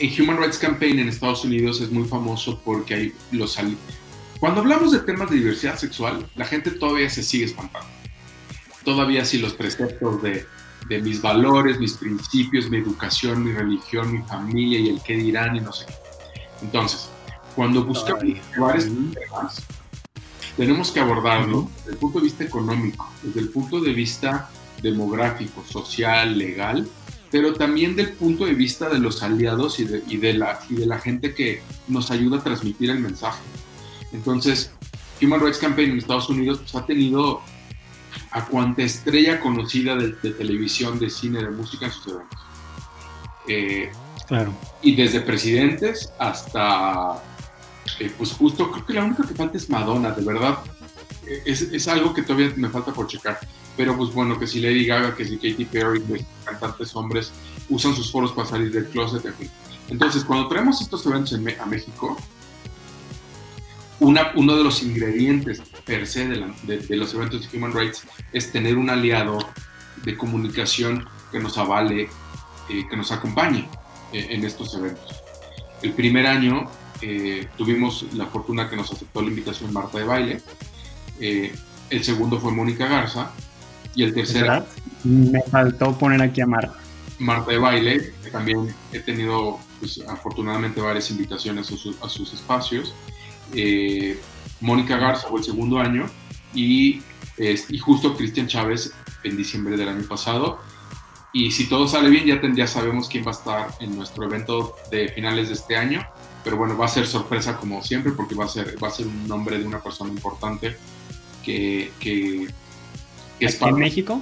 [0.00, 3.56] en Human Rights Campaign en Estados Unidos es muy famoso porque hay los
[4.40, 7.88] cuando hablamos de temas de diversidad sexual, la gente todavía se sigue espantando.
[8.84, 10.46] Todavía si los preceptos de
[10.88, 15.56] de mis valores, mis principios, mi educación, mi religión, mi familia y el qué dirán
[15.56, 15.94] y no sé qué.
[16.62, 17.08] Entonces,
[17.54, 18.24] cuando buscamos
[18.56, 19.62] varios temas,
[20.56, 24.50] tenemos que abordarlo desde el punto de vista económico, desde el punto de vista
[24.82, 26.88] demográfico, social, legal,
[27.30, 30.74] pero también del punto de vista de los aliados y de, y de, la, y
[30.74, 33.42] de la gente que nos ayuda a transmitir el mensaje.
[34.12, 34.72] Entonces,
[35.20, 37.42] Human Rights Campaign en Estados Unidos pues, ha tenido
[38.30, 42.40] a cuanta estrella conocida de, televisión, de cine, de música en sus eventos.
[43.48, 43.90] Eh,
[44.26, 44.54] claro.
[44.82, 47.22] Y desde presidentes hasta,
[47.98, 50.58] eh, pues justo, creo que la única que falta es Madonna, de verdad.
[51.26, 53.38] Eh, es, es, algo que todavía me falta por checar.
[53.76, 56.02] Pero pues bueno, que si Lady Gaga, que si Katy Perry,
[56.44, 57.32] cantantes hombres
[57.68, 59.22] usan sus foros para salir del closet,
[59.88, 62.16] Entonces, cuando traemos estos eventos a México,
[64.00, 68.90] uno de los ingredientes per se de, los eventos de Human Rights es tener un
[68.90, 69.38] aliado
[70.04, 72.08] de comunicación que nos avale,
[72.68, 73.68] eh, que nos acompañe
[74.12, 75.22] eh, en estos eventos.
[75.82, 76.70] El primer año
[77.02, 80.42] eh, tuvimos la fortuna que nos aceptó la invitación Marta de Baile,
[81.20, 83.32] el segundo fue Mónica Garza
[83.94, 84.64] y el tercero...
[85.02, 86.76] Me faltó poner aquí a Marta.
[87.18, 92.94] Marta de Baile, también he tenido pues, afortunadamente varias invitaciones a sus espacios.
[93.54, 94.18] Eh,
[94.60, 96.06] Mónica Garza fue el segundo año
[96.54, 97.00] y,
[97.36, 98.92] y justo Cristian Chávez
[99.24, 100.58] en diciembre del año pasado.
[101.32, 104.74] Y si todo sale bien, ya, ya sabemos quién va a estar en nuestro evento
[104.90, 106.06] de finales de este año.
[106.42, 109.06] Pero bueno, va a ser sorpresa como siempre porque va a ser, va a ser
[109.06, 110.76] un nombre de una persona importante
[111.44, 112.48] que, que,
[113.40, 114.20] es ¿En México?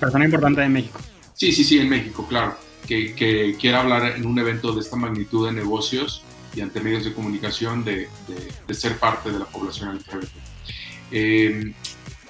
[0.00, 0.98] Persona importante de México.
[1.34, 2.56] Sí, sí, sí, en México, claro.
[2.86, 6.22] Que, que quiera hablar en un evento de esta magnitud de negocios
[6.56, 8.08] y ante medios de comunicación de,
[8.66, 10.30] de, ser parte de la población LGBT.
[11.10, 11.74] Eh,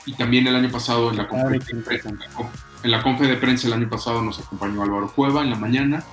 [0.04, 1.76] y también el año pasado en la, conferencia,
[2.82, 6.04] en la confe de prensa el año pasado nos acompañó Álvaro Cueva en la mañana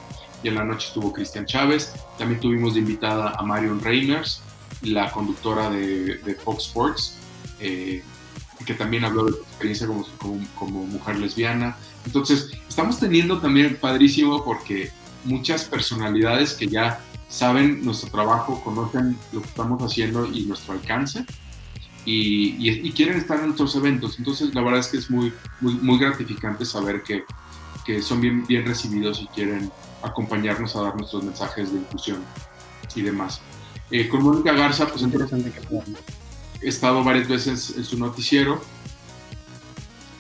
[0.43, 1.93] y en la noche estuvo Cristian Chávez.
[2.17, 4.43] También tuvimos de invitada a Marion Reimers,
[4.84, 7.17] la conductora de, de Fox Sports,
[7.60, 8.04] eh,
[8.65, 11.78] que también habló de su experiencia como, como, como, mujer lesbiana.
[12.06, 14.91] Entonces, estamos teniendo también padrísimo porque
[15.23, 16.99] muchas personalidades que ya
[17.33, 21.25] saben nuestro trabajo, conocen lo que estamos haciendo y nuestro alcance
[22.05, 24.19] y, quieren estar en nuestros eventos.
[24.19, 27.23] Entonces, la verdad es que es muy, muy, gratificante saber que,
[27.85, 29.71] que, son bien, bien recibidos y quieren
[30.03, 32.23] acompañarnos a dar nuestros mensajes de inclusión
[32.93, 33.41] y demás.
[33.89, 35.51] Eh, con Mónica Garza, pues interesante
[36.61, 38.61] he estado varias veces en su noticiero,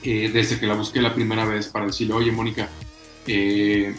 [0.01, 2.69] eh, desde que la busqué la primera vez para decirle, oye Mónica,
[3.27, 3.95] eh,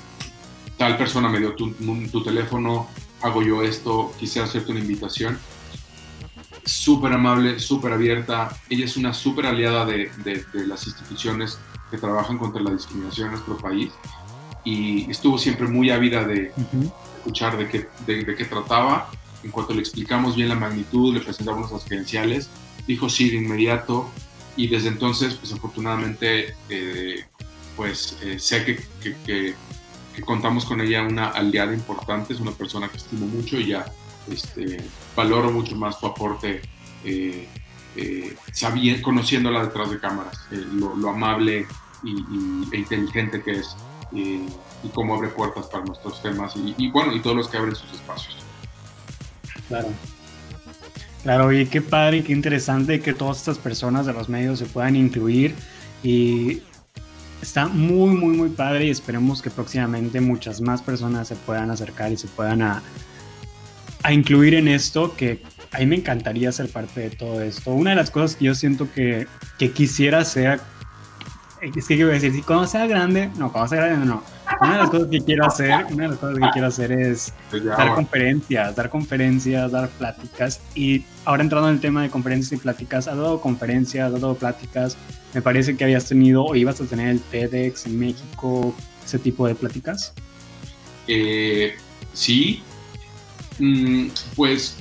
[0.76, 1.72] tal persona me dio tu,
[2.10, 2.88] tu teléfono,
[3.24, 5.38] hago yo esto, quisiera hacerte una invitación.
[6.64, 8.54] Súper amable, súper abierta.
[8.68, 11.58] Ella es una súper aliada de, de, las instituciones
[11.90, 13.92] que trabajan contra la discriminación en nuestro país
[14.62, 16.52] y estuvo siempre muy ávida de
[17.18, 19.10] escuchar de qué, de, qué trataba.
[19.42, 22.50] En cuanto le explicamos bien la magnitud, le presentamos las credenciales,
[22.86, 24.10] dijo sí de inmediato
[24.56, 27.24] y desde entonces, pues afortunadamente, eh,
[27.76, 29.54] pues eh, sé que, que que
[30.22, 33.84] contamos con ella una aliada importante, es una persona que estimo mucho y ya
[34.30, 34.78] este,
[35.16, 36.62] valoro mucho más su aporte,
[37.04, 37.48] eh,
[37.96, 38.36] eh
[39.02, 41.66] conociéndola detrás de cámaras, eh, lo, amable
[42.02, 42.14] y,
[42.72, 43.76] e inteligente que es.
[44.12, 47.92] y cómo abre puertas para nuestros temas y, bueno, y todos los que abren sus
[47.92, 48.36] espacios.
[49.68, 49.88] Claro.
[51.22, 54.66] Claro, y qué padre y qué interesante que todas estas personas de los medios se
[54.66, 55.54] puedan incluir
[56.02, 56.62] y
[57.44, 62.10] está muy, muy, muy padre y esperemos que próximamente muchas más personas se puedan acercar
[62.10, 62.82] y se puedan a,
[64.02, 67.72] a incluir en esto, que a mí me encantaría ser parte de todo esto.
[67.72, 69.26] Una de las cosas que yo siento que,
[69.58, 70.60] que quisiera hacer,
[71.60, 74.22] es que quiero decir, si cuando sea grande, no, cuando sea grande no,
[74.60, 77.32] una de las cosas que quiero hacer, una de las cosas que quiero hacer es
[77.50, 80.60] pues dar conferencias, dar conferencias, dar pláticas.
[80.74, 84.34] Y ahora entrando en el tema de conferencias y pláticas, has dado conferencias, has dado
[84.34, 84.96] pláticas.
[85.32, 89.46] Me parece que habías tenido o ibas a tener el TEDx en México, ese tipo
[89.46, 90.14] de pláticas.
[91.06, 91.74] Eh,
[92.12, 92.62] sí,
[93.58, 94.78] mm, pues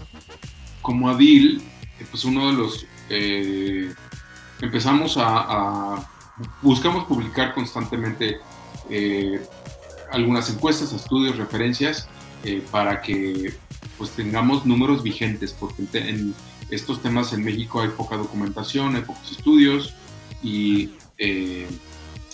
[0.82, 1.62] como Adil,
[2.12, 3.94] pues uno de los eh,
[4.62, 6.10] empezamos a, a,
[6.62, 8.40] buscamos publicar constantemente
[8.90, 9.42] eh,
[10.12, 12.08] algunas encuestas, estudios, referencias,
[12.44, 13.54] eh, para que
[13.98, 16.34] pues tengamos números vigentes, porque en
[16.70, 19.94] estos temas en México hay poca documentación, hay pocos estudios
[20.42, 21.68] y eh,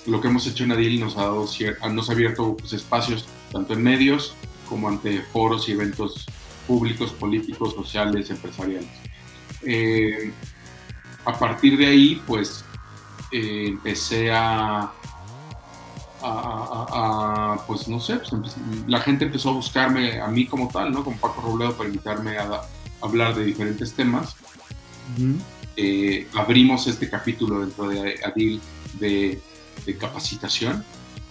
[0.07, 1.45] lo que hemos hecho en ADIL nos ha, dado
[1.91, 4.35] nos ha abierto pues, espacios tanto en medios
[4.67, 6.25] como ante foros y eventos
[6.67, 8.89] públicos, políticos, sociales, empresariales.
[11.25, 12.63] a partir de ahí, pues
[13.31, 14.91] empecé a
[16.21, 18.55] a, pues no sé, pues,
[18.87, 21.03] la gente empezó a buscarme a mí como tal, ¿no?
[21.03, 22.61] Como Paco Robledo para invitarme a,
[23.01, 24.35] hablar de diferentes temas.
[25.75, 28.61] Eh, abrimos este capítulo dentro de ADIL
[28.99, 29.41] de,
[29.97, 30.85] capacitación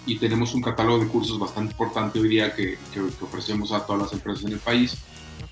[0.04, 4.02] y tenemos un catálogo de cursos bastante importante hoy día que, que, ofrecemos a todas
[4.02, 4.96] las empresas en el país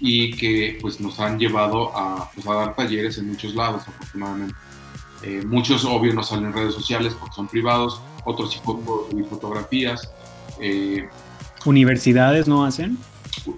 [0.01, 4.57] y que pues nos han llevado a, pues, a dar talleres en muchos lados afortunadamente.
[5.27, 10.09] Eh, muchos obvio no salen en redes sociales porque son privados, otros sí subir fotografías.
[10.61, 11.09] Eh,
[11.65, 12.97] ¿Universidades no hacen?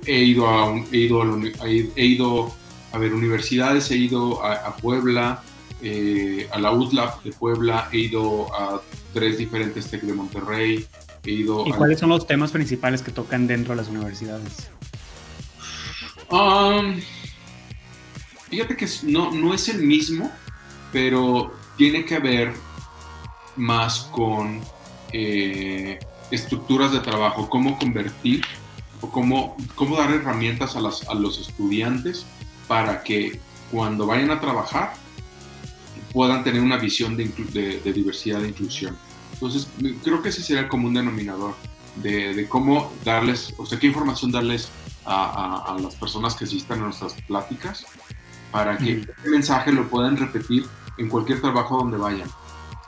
[0.07, 2.51] He ido a, he ido a, he ido
[2.93, 5.43] a ver universidades, he ido a, Puebla,
[5.83, 8.81] eh, a la UTLAP de Puebla, he ido a
[9.13, 10.87] tres diferentes TEC de Monterrey,
[11.23, 14.71] he ido ¿Y cuáles son los temas principales que tocan dentro de las universidades?
[16.31, 16.99] Um,
[18.49, 20.33] fíjate que no, no es el mismo,
[20.93, 22.53] pero tiene que ver
[23.57, 24.61] más con
[25.13, 25.99] eh,
[26.31, 28.45] estructuras de trabajo, cómo convertir
[29.01, 32.27] o cómo, cómo dar herramientas a, las, a los estudiantes
[32.67, 34.93] para que cuando vayan a trabajar
[36.13, 37.29] puedan tener una visión de,
[37.85, 38.97] de, diversidad e inclusión.
[39.35, 39.69] Entonces,
[40.03, 41.55] creo que ese sería el común denominador
[41.97, 44.69] de, de cómo darles, o sea, qué información darles
[45.05, 47.87] a, a, las personas que asistan a nuestras pláticas
[48.51, 48.93] para que
[49.25, 50.67] el mensaje lo puedan repetir
[50.99, 52.29] en cualquier trabajo donde vayan.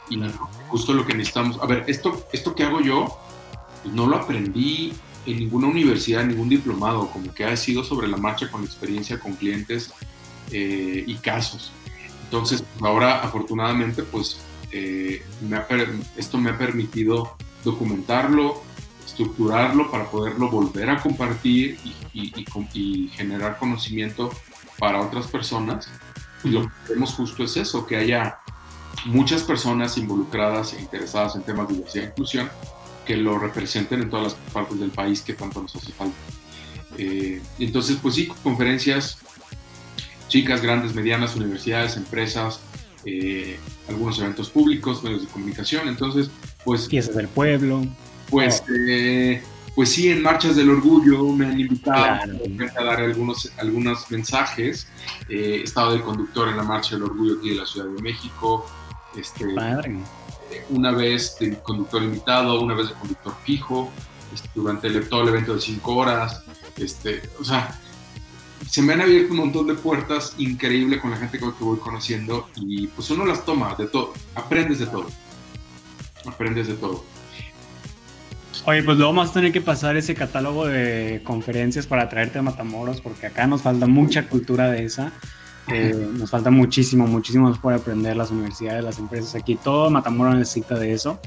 [0.09, 0.21] Y
[0.69, 1.59] justo lo que necesitamos.
[1.63, 3.17] A ver, esto, esto que hago yo,
[3.83, 4.93] pues no lo aprendí
[5.27, 9.21] en ninguna universidad, en ningún diplomado, como que ha sido sobre la marcha con experiencia
[9.21, 9.93] con clientes
[10.51, 11.73] eh, y casos.
[12.25, 14.41] Entonces, ahora afortunadamente, pues
[14.73, 15.25] eh,
[16.17, 18.63] esto me ha permitido documentarlo,
[19.05, 21.79] estructurarlo para poderlo volver a compartir
[22.13, 22.33] y,
[22.75, 24.31] y generar conocimiento
[24.79, 25.89] para otras personas.
[26.45, 28.39] Y lo que queremos justo es eso, que haya
[29.07, 32.51] muchas personas involucradas e interesadas en temas de diversidad e inclusión
[33.07, 36.17] que lo representen en todas las partes del país que tanto nos hace falta.
[36.99, 39.19] Eh, entonces, pues sí, conferencias
[40.29, 42.61] chicas, grandes, medianas, universidades, empresas,
[43.05, 45.89] eh, algunos eventos públicos, medios de comunicación.
[45.89, 46.31] Entonces,
[46.65, 46.89] pues...
[46.89, 47.85] Piezas del pueblo.
[48.31, 49.43] Pues, eh,
[49.81, 54.87] pues sí, en Marchas del Orgullo me han invitado a dar algunos, algunos mensajes.
[55.27, 58.67] he estado de conductor en la Marcha del Orgullo aquí de la Ciudad de México.
[59.17, 59.47] Este,
[60.69, 63.91] una vez de conductor invitado, una vez de conductor fijo,
[64.35, 66.45] este, durante el, todo el evento de cinco horas.
[66.77, 67.81] Este, o sea,
[68.69, 71.79] se me han abierto un montón de puertas increíble con la gente con que voy
[71.79, 75.07] conociendo y pues uno las toma de todo, aprendes de todo.
[76.27, 77.03] Aprendes de todo.
[78.67, 82.43] Oye, pues luego vamos a tener que pasar ese catálogo de conferencias para traerte a
[82.43, 85.13] Matamoros, porque acá nos falta mucha cultura de esa.
[85.69, 89.57] Eh, nos falta muchísimo, muchísimo por aprender las universidades, las empresas aquí.
[89.57, 91.21] Todo Matamoros necesita de eso.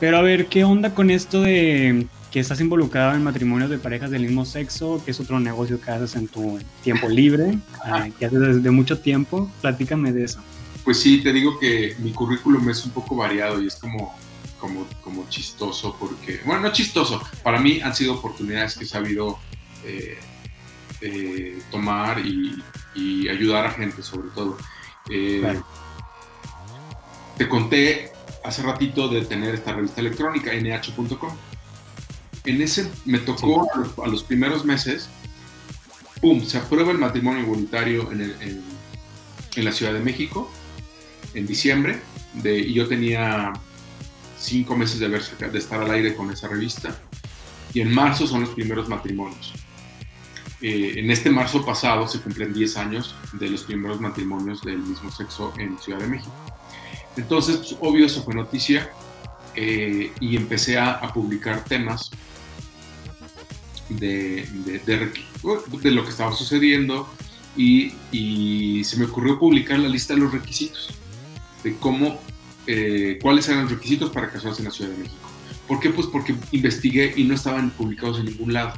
[0.00, 4.10] Pero a ver, ¿qué onda con esto de que estás involucrado en matrimonios de parejas
[4.10, 5.02] del mismo sexo?
[5.04, 7.58] que es otro negocio que haces en tu tiempo libre?
[7.84, 9.50] Ah, que haces desde mucho tiempo.
[9.60, 10.40] Platícame de eso.
[10.84, 14.14] Pues sí, te digo que mi currículum es un poco variado y es como,
[14.60, 19.38] como, como chistoso porque, bueno, no chistoso, para mí han sido oportunidades que he sabido
[19.84, 20.18] eh,
[21.00, 22.62] eh, tomar y,
[23.28, 24.58] ayudar a gente sobre todo.
[25.10, 25.58] Eh,
[27.38, 28.10] te conté
[28.44, 31.36] hace ratito de tener esta revista electrónica, nh.com.
[32.44, 33.66] en ese me tocó
[34.02, 35.08] a, los, primeros meses,
[36.20, 36.44] ¡pum!
[36.44, 40.50] Se aprueba el matrimonio igualitario en, en, la Ciudad de México
[41.34, 42.00] en diciembre,
[42.34, 43.52] de, y yo tenía
[44.40, 46.96] cinco meses de, de estar al aire con esa revista,
[47.72, 49.52] y en marzo son los primeros matrimonios.
[50.62, 55.10] Eh, en este marzo pasado se cumplen 10 años de los primeros matrimonios del mismo
[55.10, 56.32] sexo en Ciudad de México.
[57.16, 58.90] Entonces, pues, obvio, eso fue noticia
[59.54, 62.10] eh, y empecé a, publicar temas
[63.88, 64.46] de,
[64.84, 67.08] de, lo que estaba sucediendo
[67.56, 70.90] y, se me ocurrió publicar la lista de los requisitos,
[71.64, 72.20] de cómo,
[72.66, 75.30] eh, cuáles eran los requisitos para casarse en la Ciudad de México.
[75.66, 75.90] ¿Por qué?
[75.90, 78.72] Pues porque investigué y no estaban publicados en ningún lado.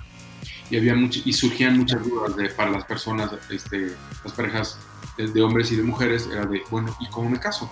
[0.71, 4.79] Y, había y surgían muchas dudas de, para las personas, este, las parejas
[5.17, 7.71] de, hombres y de mujeres, era de, bueno, ¿y cómo me caso?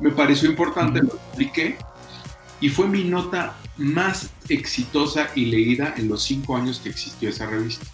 [0.00, 1.78] Me pareció importante, lo publiqué
[2.60, 7.46] y fue mi nota más exitosa y leída en los cinco años que existió esa
[7.46, 7.86] revista.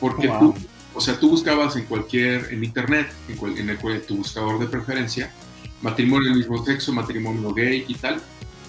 [0.00, 0.54] Porque tú,
[0.94, 5.32] o sea, tú buscabas en cualquier, en internet, en, en el, tu buscador de preferencia,
[5.82, 8.20] matrimonio del mismo sexo, matrimonio gay y tal,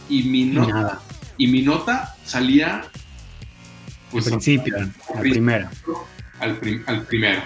[0.10, 1.02] y mi nota,
[1.38, 2.86] y mi nota salía
[4.12, 5.70] pues, al principio, al primero.
[6.40, 7.42] Al, al primero.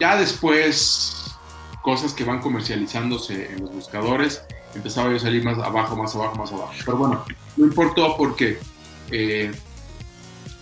[0.00, 1.36] Ya después,
[1.82, 4.42] cosas que van comercializándose en los buscadores,
[4.74, 6.72] empezaba yo a salir más abajo, más abajo, más abajo.
[6.84, 7.24] Pero bueno,
[7.56, 8.58] no importó porque
[9.10, 9.52] eh,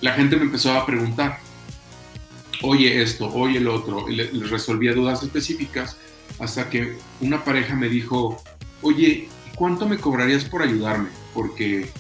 [0.01, 1.41] la gente me empezó a preguntar,
[2.62, 5.97] oye esto, oye el otro, y les resolvía dudas específicas
[6.39, 8.43] hasta que una pareja me dijo,
[8.83, 11.09] oye, ¿cuánto me cobrarías por ayudarme?
[11.33, 11.91] Porque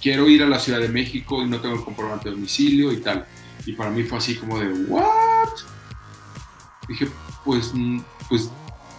[0.00, 2.98] quiero ir a la Ciudad de México y no tengo el comprobante de domicilio y
[2.98, 3.26] tal.
[3.66, 5.48] Y para mí fue así como de, ¿what?
[6.88, 7.08] Dije,
[7.44, 8.50] pues, mm, pues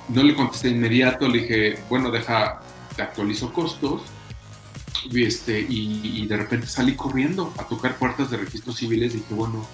[0.09, 2.61] no le contesté inmediato, le dije, bueno, deja,
[2.95, 4.01] te actualizo costos.
[5.09, 9.13] Y, este, y, de repente salí corriendo a tocar puertas de registros civiles.
[9.13, 9.65] Dije, bueno,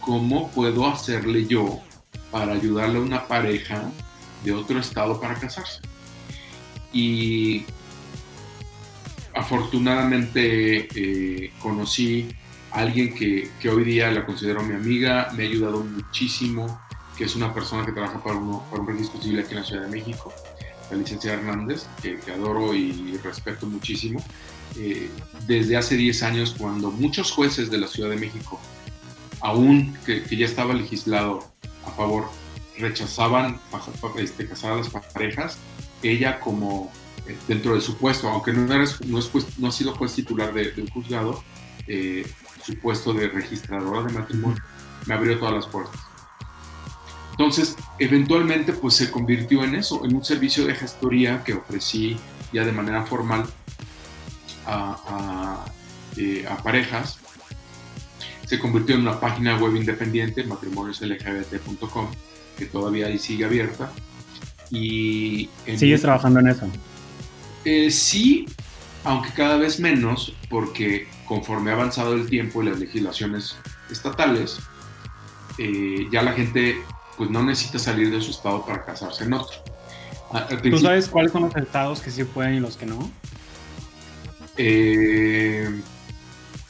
[0.00, 1.80] ¿cómo puedo hacerle yo
[2.30, 3.90] para ayudarle a una pareja
[4.44, 5.80] de otro estado para casarse?
[6.92, 7.64] Y
[9.34, 12.28] afortunadamente eh, conocí
[12.72, 16.80] a alguien que, que, hoy día la considero mi amiga, me ha ayudado muchísimo
[17.16, 19.64] que es una persona que trabaja para, uno, para un registro civil aquí en la
[19.64, 20.32] Ciudad de México,
[20.90, 24.24] la licenciada Hernández, que, adoro y respeto muchísimo.
[24.76, 25.10] Eh,
[25.46, 28.60] desde hace 10 años, cuando muchos jueces de la Ciudad de México,
[29.40, 31.50] aún que, ya estaba legislado
[32.00, 32.30] favor,
[32.78, 33.60] rechazaban
[34.16, 35.58] este, casar a las parejas,
[36.02, 36.90] ella como
[37.26, 40.52] eh, dentro de su puesto, aunque no, era, no, es, no ha sido juez titular
[40.54, 41.42] de, un juzgado,
[41.86, 42.26] eh,
[42.64, 44.62] su puesto de registradora de matrimonio,
[45.06, 46.00] me abrió todas las puertas.
[47.32, 52.18] Entonces, eventualmente, pues se convirtió en eso, en un servicio de gestoría que ofrecí
[52.52, 53.46] ya de manera formal
[54.66, 55.64] a,
[56.16, 57.19] eh, parejas.
[58.50, 62.08] Se convirtió en una página web independiente, matrimonioslgbt.com,
[62.58, 63.92] que todavía ahí sigue abierta.
[64.72, 66.66] Y ¿Sigues trabajando en eso?
[67.64, 68.46] Eh, sí,
[69.04, 73.54] aunque cada vez menos, porque conforme ha avanzado el tiempo y las legislaciones
[73.88, 74.58] estatales,
[75.56, 76.82] eh, ya la gente
[77.16, 79.58] pues no necesita salir de su estado para casarse en otro.
[80.68, 83.12] ¿Tú sabes cuáles son los estados que sí pueden y los que no?
[84.56, 85.70] Eh,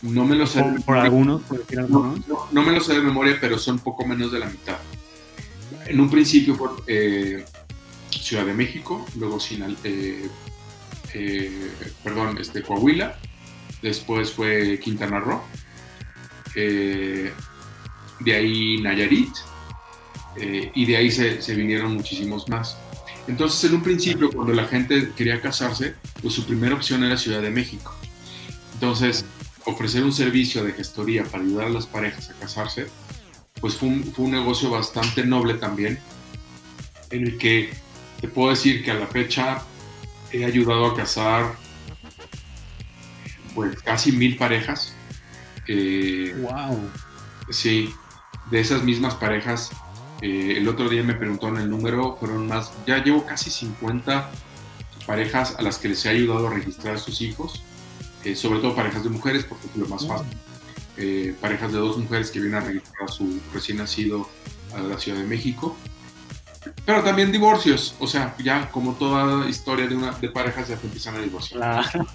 [0.02, 0.64] no me lo sé.
[0.84, 1.42] ¿Por, algunos?
[2.52, 4.78] no, me lo sé de memoria, pero son poco menos de la mitad.
[5.86, 7.44] En un principio fue eh,
[8.10, 10.28] Ciudad de México, luego Sinal, eh,
[12.04, 13.18] perdón, este, Coahuila,
[13.82, 15.42] después fue Quintana Roo,
[16.54, 17.32] de
[18.34, 19.32] ahí Nayarit,
[20.36, 22.76] eh, y de ahí se, se, vinieron muchísimos más.
[23.26, 27.42] Entonces, en un principio, cuando la gente quería casarse, pues su primera opción era Ciudad
[27.42, 27.94] de México.
[28.74, 29.24] Entonces,
[29.64, 32.86] ofrecer un servicio de gestoría para ayudar a las parejas a casarse,
[33.60, 35.98] pues fue un, fue un negocio bastante noble también,
[37.10, 37.70] en el que
[38.20, 39.62] te puedo decir que a la fecha
[40.32, 41.54] he ayudado a casar
[43.54, 44.94] pues casi mil parejas.
[45.66, 46.90] wow.
[47.50, 47.92] Sí,
[48.50, 49.70] de esas mismas parejas
[50.22, 54.30] eh, el otro día me preguntaron el número, fueron más, ya llevo casi 50
[55.06, 57.62] parejas a las que les he ayudado a registrar a sus hijos,
[58.24, 60.28] eh, sobre todo parejas de mujeres, porque es lo más fácil.
[60.96, 64.28] Eh, parejas de dos mujeres que vienen a registrar a su recién nacido
[64.74, 65.76] a la Ciudad de México.
[66.84, 71.16] Pero también divorcios, o sea, ya como toda historia de, una, de parejas ya empiezan
[71.16, 72.06] a divorciar.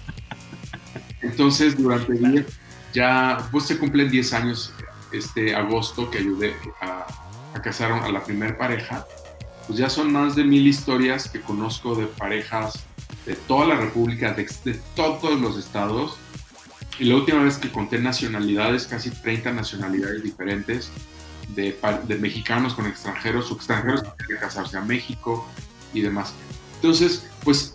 [1.20, 2.46] Entonces, durante el día,
[2.92, 4.72] ya, pues se cumplen 10 años
[5.12, 7.06] este agosto que ayudé a
[7.60, 9.06] casaron a la primer pareja,
[9.66, 12.84] pues ya son más de mil historias que conozco de parejas
[13.26, 16.16] de toda la República, de, todos los estados,
[16.98, 20.90] y la última vez que conté nacionalidades, casi 30 nacionalidades diferentes,
[21.48, 25.46] de, de mexicanos con extranjeros o extranjeros que quieren casarse a México
[25.92, 26.32] y demás.
[26.76, 27.74] Entonces, pues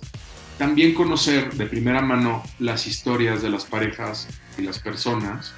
[0.57, 4.27] también conocer de primera mano las historias de las parejas
[4.57, 5.53] y las personas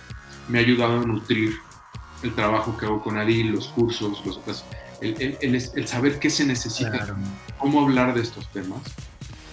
[0.48, 1.56] me ha ayudado a nutrir
[2.24, 4.64] el trabajo que hago con Adil, los cursos, los,
[5.02, 7.18] el, el, el, saber qué se necesita,
[7.58, 8.80] cómo hablar de estos temas,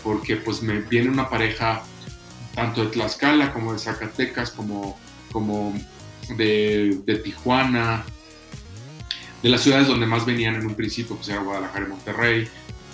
[0.03, 1.83] porque pues me viene una pareja
[2.55, 4.99] tanto de Tlaxcala como de Zacatecas, como,
[5.33, 5.75] como
[6.37, 8.05] de, Tijuana,
[9.43, 12.49] de las ciudades donde más venían en un principio, pues era Guadalajara y Monterrey,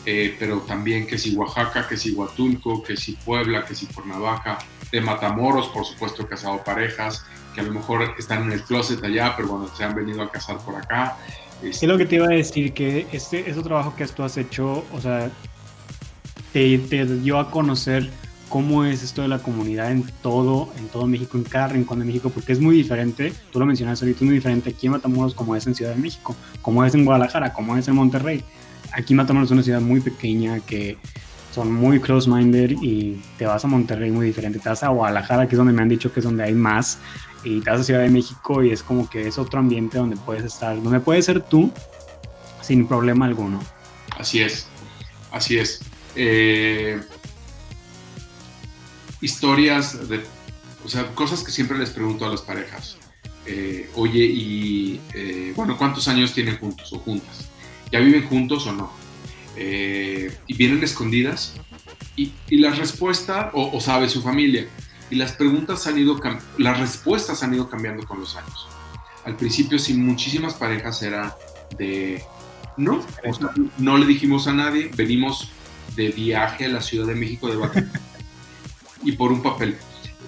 [0.04, 4.58] eh, pero también que si Oaxaca, que si Huatulco, que si Puebla, que si Cuernavaca,
[4.92, 9.34] de Matamoros, por supuesto, casado parejas que a lo mejor están en el closet allá,
[9.34, 11.16] pero bueno, se han venido a casar por acá.
[11.62, 14.84] Es lo que te iba a decir, que este, ese trabajo que tú has hecho,
[14.92, 15.30] o sea,
[16.56, 18.08] te, te dio a conocer
[18.48, 22.06] cómo es esto de la comunidad en todo, en todo México, en cada rincón de
[22.06, 25.34] México, porque es muy diferente, tú lo mencionaste ahorita, es muy diferente aquí en Matamoros
[25.34, 28.42] como es en Ciudad de México, como es en Guadalajara, como es en Monterrey.
[28.92, 30.96] Aquí Matamoros es una ciudad muy pequeña que
[31.54, 35.56] son muy close-minded y te vas a Monterrey muy diferente, te vas a Guadalajara, que
[35.56, 37.00] es donde me han dicho que es donde hay más,
[37.44, 40.16] y te vas a Ciudad de México y es como que es otro ambiente donde
[40.16, 41.70] puedes estar, donde puedes ser tú
[42.62, 43.60] sin problema alguno.
[44.18, 44.66] Así es,
[45.30, 45.82] así es.
[46.16, 47.00] Eh,
[49.20, 50.24] historias de,
[50.84, 52.96] o sea, cosas que siempre les pregunto a las parejas.
[53.46, 57.48] Eh, oye, y eh, bueno, ¿cuántos años tienen juntos o juntas?
[57.92, 58.92] ¿Ya viven juntos o no?
[59.56, 61.54] Eh, y vienen escondidas.
[62.16, 64.66] Y, y la respuesta, o, sabe su familia,
[65.10, 66.18] y las preguntas han ido,
[66.58, 68.66] las respuestas han ido cambiando con los años.
[69.24, 71.36] Al principio, sí, muchísimas parejas era
[71.78, 72.22] de,
[72.76, 73.04] no,
[73.78, 75.50] no le dijimos a nadie, venimos
[75.96, 78.00] de viaje a la Ciudad de México de vacaciones
[79.02, 79.76] y por un papel.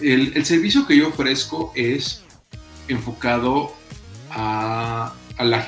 [0.01, 2.23] El, servicio que yo ofrezco es
[2.87, 3.75] enfocado
[4.31, 5.15] a,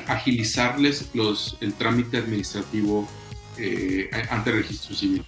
[0.07, 3.09] agilizarles los, el trámite administrativo
[3.57, 5.25] eh, ante registro civil.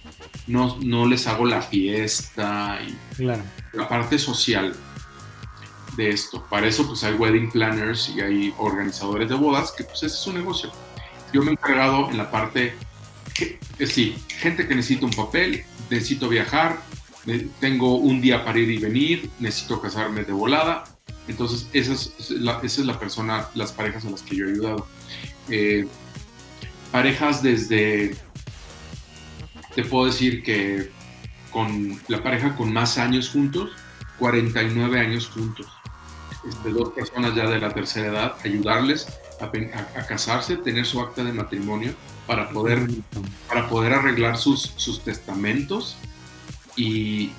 [0.47, 4.75] No, no les hago la fiesta y la parte social
[5.95, 6.45] de esto.
[6.49, 10.15] Para eso pues hay wedding planners y hay organizadores de bodas que pues ese es
[10.15, 10.71] su negocio.
[11.31, 12.75] Yo me he encargado en la parte,
[13.85, 16.79] sí, gente que necesita un papel, necesito viajar,
[17.59, 20.83] tengo un día para ir y venir, necesito casarme de volada.
[21.27, 22.59] Entonces, esa es la,
[22.99, 24.87] persona, las parejas a las que yo he ayudado.
[25.49, 25.87] Eh,
[26.91, 28.15] parejas desde,
[29.73, 30.91] te puedo decir que
[31.51, 33.71] con la pareja con más años juntos,
[34.19, 35.67] 49 años juntos.
[36.65, 39.07] de dos personas ya de la tercera edad, ayudarles
[39.39, 41.93] a, a, casarse, tener su acta de matrimonio
[42.27, 42.87] para poder,
[43.47, 45.97] para poder arreglar sus, sus testamentos
[46.75, 47.31] y,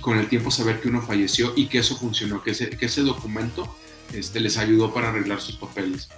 [0.00, 3.02] con el tiempo saber que uno falleció y que eso funcionó, que ese, que ese
[3.02, 3.76] documento
[4.12, 6.08] este, les ayudó para arreglar sus papeles.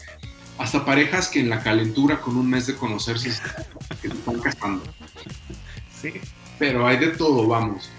[0.59, 3.43] Hasta parejas que en la calentura con un mes de conocerse se
[4.09, 4.85] están casando.
[6.01, 6.13] Sí.
[6.59, 7.91] Pero hay de todo, vamos.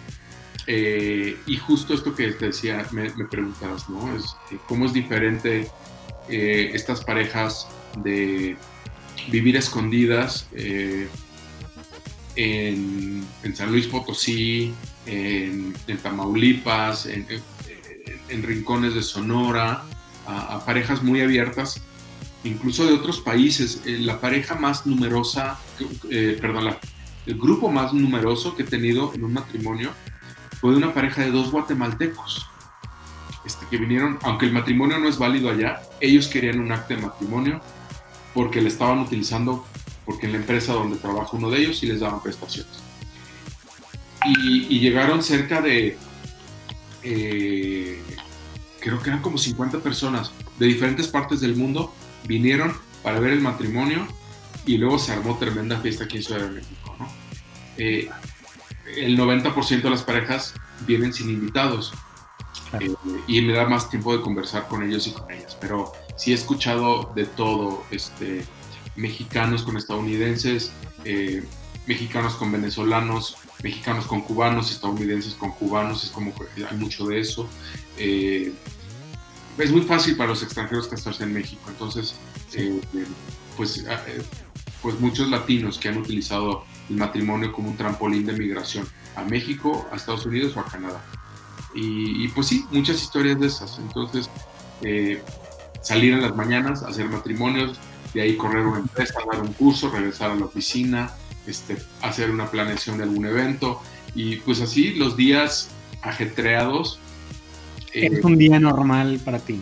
[0.67, 4.15] Eh, y justo esto que te decía, me, preguntabas, ¿no?
[4.15, 5.67] Es, eh, ¿Cómo es diferente
[6.29, 8.55] eh, estas parejas de
[9.29, 10.47] vivir escondidas?
[12.35, 14.73] en, San Luis Potosí,
[15.05, 17.25] en, Tamaulipas, en,
[18.43, 19.83] rincones de Sonora,
[20.25, 21.81] a, parejas muy abiertas,
[22.43, 23.81] incluso de otros países.
[23.85, 25.59] Eh, la pareja más numerosa,
[26.09, 26.75] eh, perdón,
[27.25, 29.91] el grupo más numeroso que he tenido en un matrimonio
[30.59, 32.47] fue de una pareja de dos guatemaltecos.
[33.45, 37.01] Este, que vinieron, aunque el matrimonio no es válido allá, ellos querían un acto de
[37.01, 37.61] matrimonio
[38.33, 39.65] porque le estaban utilizando
[40.05, 42.71] porque en la empresa donde trabaja uno de ellos sí les daban prestaciones.
[44.25, 45.97] Y, llegaron cerca de,
[47.03, 48.01] eh,
[48.79, 51.93] creo que eran como 50 personas de diferentes partes del mundo,
[52.25, 54.07] vinieron para ver el matrimonio
[54.65, 56.95] y luego se armó tremenda fiesta aquí en Ciudad de México.
[57.77, 58.09] Eh,
[58.95, 60.53] el 90% de las parejas
[60.85, 61.93] vienen sin invitados
[62.79, 62.95] eh,
[63.27, 66.35] y me da más tiempo de conversar con ellos y con ellas, pero sí he
[66.35, 68.45] escuchado de todo, este,
[68.95, 70.71] mexicanos con estadounidenses,
[71.05, 71.43] eh,
[71.85, 77.19] mexicanos con venezolanos, mexicanos con cubanos, estadounidenses con cubanos, es como que hay mucho de
[77.19, 77.47] eso.
[77.97, 78.53] Eh,
[79.57, 82.15] es muy fácil para los extranjeros casarse en México, entonces,
[83.55, 83.85] pues,
[84.81, 89.87] pues muchos latinos que han utilizado el matrimonio como un trampolín de migración a México,
[89.91, 91.03] a Estados Unidos o a Canadá.
[91.75, 93.79] Y, y pues sí, muchas historias de esas.
[93.79, 94.29] Entonces,
[95.81, 97.79] salir en las mañanas, hacer matrimonios,
[98.13, 101.11] de ahí correr una empresa, dar un curso, regresar a la oficina,
[101.47, 103.81] este, hacer una planeación de algún evento
[104.15, 105.69] y pues así los días
[106.01, 106.99] ajetreados
[107.93, 109.59] es un día normal para ti.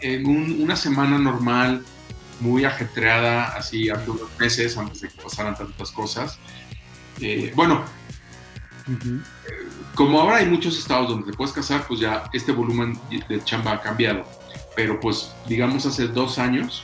[0.00, 0.26] En
[0.60, 1.82] una semana normal,
[2.40, 6.38] muy ajetreada, así hace unos meses antes de que pasaran tantas cosas.
[7.20, 7.84] Eh, bueno,
[9.94, 13.72] como ahora hay muchos estados donde te puedes casar, pues ya este volumen de chamba
[13.72, 14.24] ha cambiado.
[14.76, 16.82] Pero pues digamos hace dos años,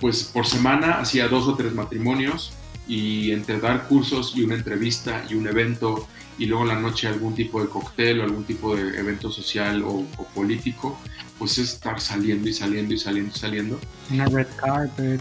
[0.00, 2.52] pues por semana hacía dos o tres matrimonios
[2.88, 6.06] y entre dar cursos y una entrevista y un evento
[6.38, 9.82] y luego en la noche algún tipo de cóctel o algún tipo de evento social
[9.84, 10.04] o,
[10.34, 10.98] político,
[11.38, 13.80] pues es estar saliendo y saliendo y saliendo y saliendo.
[14.10, 15.20] Una red carpet.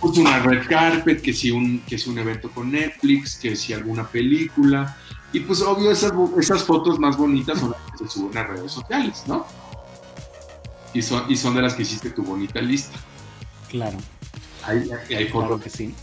[0.00, 3.72] Pues una red carpet, que si un, que si un evento con Netflix, que si
[3.72, 4.96] alguna película.
[5.32, 8.72] Y pues obvio esas, esas fotos más bonitas son las que se suben a redes
[8.72, 9.46] sociales, ¿no?
[10.94, 12.98] Y son, y son de las que hiciste tu bonita lista.
[13.68, 13.98] Claro.
[14.64, 15.60] Hay, hay fotos.
[15.62, 15.94] que sí.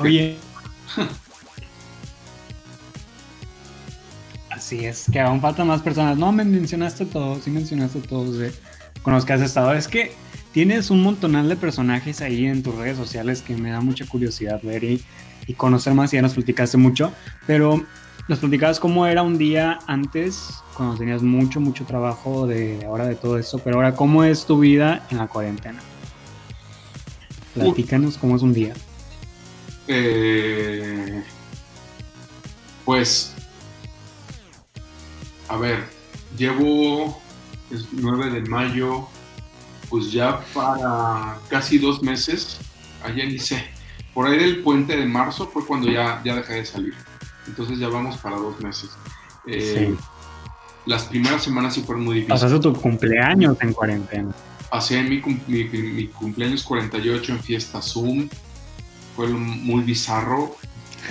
[0.00, 0.38] Oye.
[4.50, 6.18] Así es, que aún faltan más personas.
[6.18, 8.52] No, me mencionaste todo, sí mencionaste todos
[9.02, 9.72] con los que has estado.
[9.72, 10.12] Es que
[10.52, 14.60] tienes un montonal de personajes ahí en tus redes sociales que me da mucha curiosidad
[14.62, 15.04] ver y,
[15.56, 16.12] conocer más.
[16.12, 17.12] Y ya nos platicaste mucho,
[17.46, 17.84] pero
[18.28, 23.14] nos platicabas cómo era un día antes, cuando tenías mucho, mucho trabajo de ahora de
[23.14, 25.80] todo esto, pero ahora, ¿cómo es tu vida en la cuarentena?
[27.54, 28.74] Platícanos cómo es un día.
[29.88, 31.24] Eh,
[32.84, 33.34] pues
[35.48, 35.84] a ver,
[36.36, 37.20] llevo
[37.70, 39.08] es 9 de mayo,
[39.88, 42.58] pues ya para casi dos meses,
[43.02, 43.64] allá ni sé,
[44.12, 47.07] por ahí del puente de marzo fue cuando ya, ya dejé de salir.
[47.48, 48.90] Entonces ya vamos para dos meses.
[49.46, 49.94] Eh,
[50.86, 52.40] las primeras semanas sí fueron muy difíciles.
[52.40, 54.30] Pasaste tu cumpleaños en cuarentena.
[54.70, 58.28] Pasé mi, mi, mi, cumpleaños 48 en fiesta Zoom.
[59.16, 60.56] Fue muy bizarro.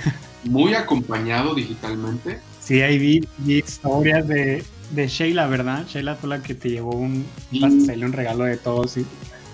[0.44, 2.40] Muy acompañado digitalmente.
[2.60, 5.84] Sí, ahí vi, historias de, de, Sheila, ¿verdad?
[5.86, 7.26] Sheila fue la que te llevó un
[7.60, 9.06] pastel, un regalo de todos, y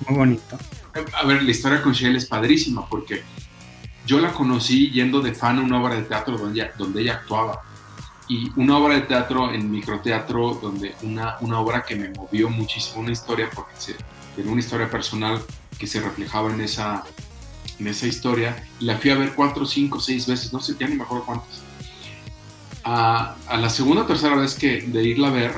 [0.07, 0.59] muy bonito.
[1.15, 3.23] A ver, la historia con Sheila es padrísima porque
[4.07, 7.15] yo la conocí yendo de fan a una obra de teatro donde ella, donde ella
[7.15, 7.63] actuaba.
[8.29, 13.01] Y una obra de teatro en microteatro, donde una, una obra que me movió muchísimo,
[13.01, 13.97] una historia, porque se,
[14.37, 15.43] era una historia personal
[15.79, 17.05] que se reflejaba en esa,
[17.79, 18.65] en esa historia.
[18.81, 21.27] Y la fui a ver cuatro, cinco, seis veces, no sé, ya ni me acuerdo
[21.27, 21.65] cuántas
[22.85, 25.53] a, la segunda o tercera vez que de irla a ver,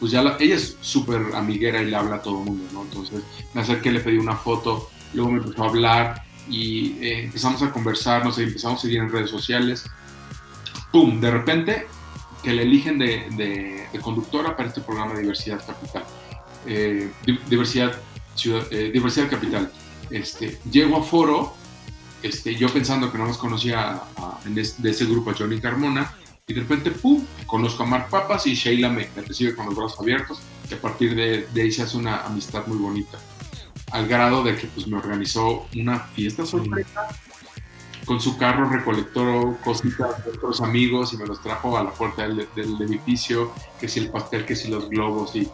[0.00, 2.82] pues ya ella es súper amiguera y le habla a todo el mundo, ¿no?
[2.82, 3.22] Entonces
[3.54, 7.70] me acerqué, le pedí una foto, luego me empezó a hablar y eh, empezamos a
[7.72, 9.84] conversar, empezamos a seguir en redes sociales.
[10.92, 11.20] ¡Pum!
[11.20, 11.86] De repente
[12.42, 16.04] que le eligen de, conductora para este programa de Diversidad Capital.
[16.66, 17.10] Eh,
[17.48, 17.92] diversidad,
[18.70, 19.70] eh, diversidad Capital.
[20.10, 21.54] Este, llego a foro,
[22.22, 24.02] este, yo pensando que no nos conocía
[24.44, 26.14] de ese grupo a Johnny Carmona,
[26.48, 30.00] y de repente, ¡pum!, conozco a Mark Papas y Sheila me, recibe con los brazos
[30.00, 30.40] abiertos
[30.70, 33.18] y a partir de, ahí se hace una amistad muy bonita.
[33.90, 37.08] Al grado de que pues, me organizó una fiesta sorpresa.
[38.04, 42.26] Con su carro recolectó cositas de otros amigos y me los trajo a la puerta
[42.26, 42.48] del,
[42.80, 45.48] edificio, que si el pastel, que si los globos y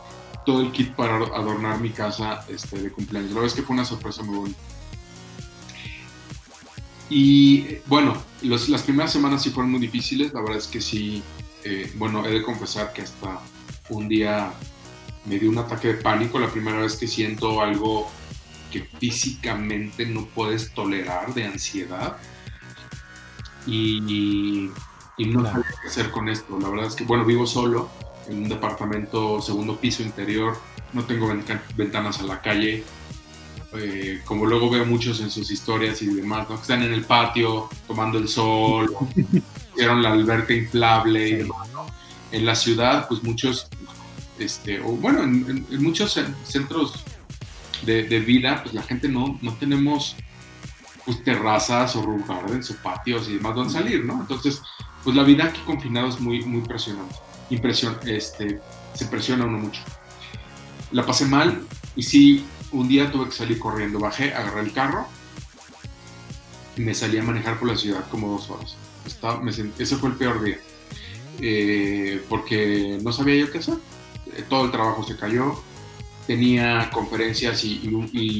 [0.46, 3.30] todo el kit para adornar mi casa este, de cumpleaños.
[3.30, 4.58] La verdad es que fue una sorpresa muy bonita.
[7.10, 11.22] Y bueno, las primeras semanas sí fueron muy difíciles, la verdad es que sí,
[11.62, 13.40] eh, bueno, he de confesar que hasta
[13.90, 14.52] un día
[15.26, 18.10] me dio un ataque de pánico, la primera vez que siento algo
[18.74, 22.16] que físicamente no puedes tolerar de ansiedad.
[23.68, 24.70] Y,
[25.18, 26.58] no sé qué hacer con esto.
[26.58, 27.88] La verdad es que, bueno, vivo solo
[28.28, 30.58] en un departamento segundo piso interior,
[30.92, 31.32] no tengo
[31.76, 32.82] ventanas a la calle,
[33.74, 36.56] eh, como luego veo muchos en sus historias y demás, ¿no?
[36.56, 38.92] que están en el patio tomando el sol,
[39.72, 41.46] hicieron la alberca inflable.
[42.32, 43.68] En la ciudad, pues muchos,
[44.40, 47.04] este, o bueno, en, muchos centros
[47.82, 50.16] de, vida, pues la gente no, no tenemos
[51.04, 54.20] pues, terrazas o roof gardens o patios y demás donde salir, ¿no?
[54.20, 54.62] Entonces,
[55.02, 57.14] pues la vida aquí confinado es muy, muy impresionante.
[57.50, 58.60] Impresión, este,
[58.94, 59.82] se presiona uno mucho.
[60.92, 61.62] La pasé mal
[61.96, 65.06] y sí, un día tuve que salir corriendo, bajé, agarré el carro
[66.76, 68.76] y me salí a manejar por la ciudad como dos horas.
[69.78, 70.58] ese fue el peor día,
[71.40, 73.76] eh, porque no sabía yo qué hacer.
[74.34, 75.62] Eh, todo el trabajo se cayó,
[76.26, 77.78] tenía conferencias y,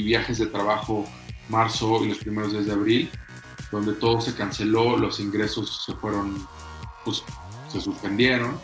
[0.03, 1.05] viajes de trabajo
[1.49, 3.11] marzo y los primeros días de abril,
[3.71, 6.47] donde todo se canceló, los ingresos se fueron,
[7.05, 7.23] pues
[7.71, 8.59] se suspendieron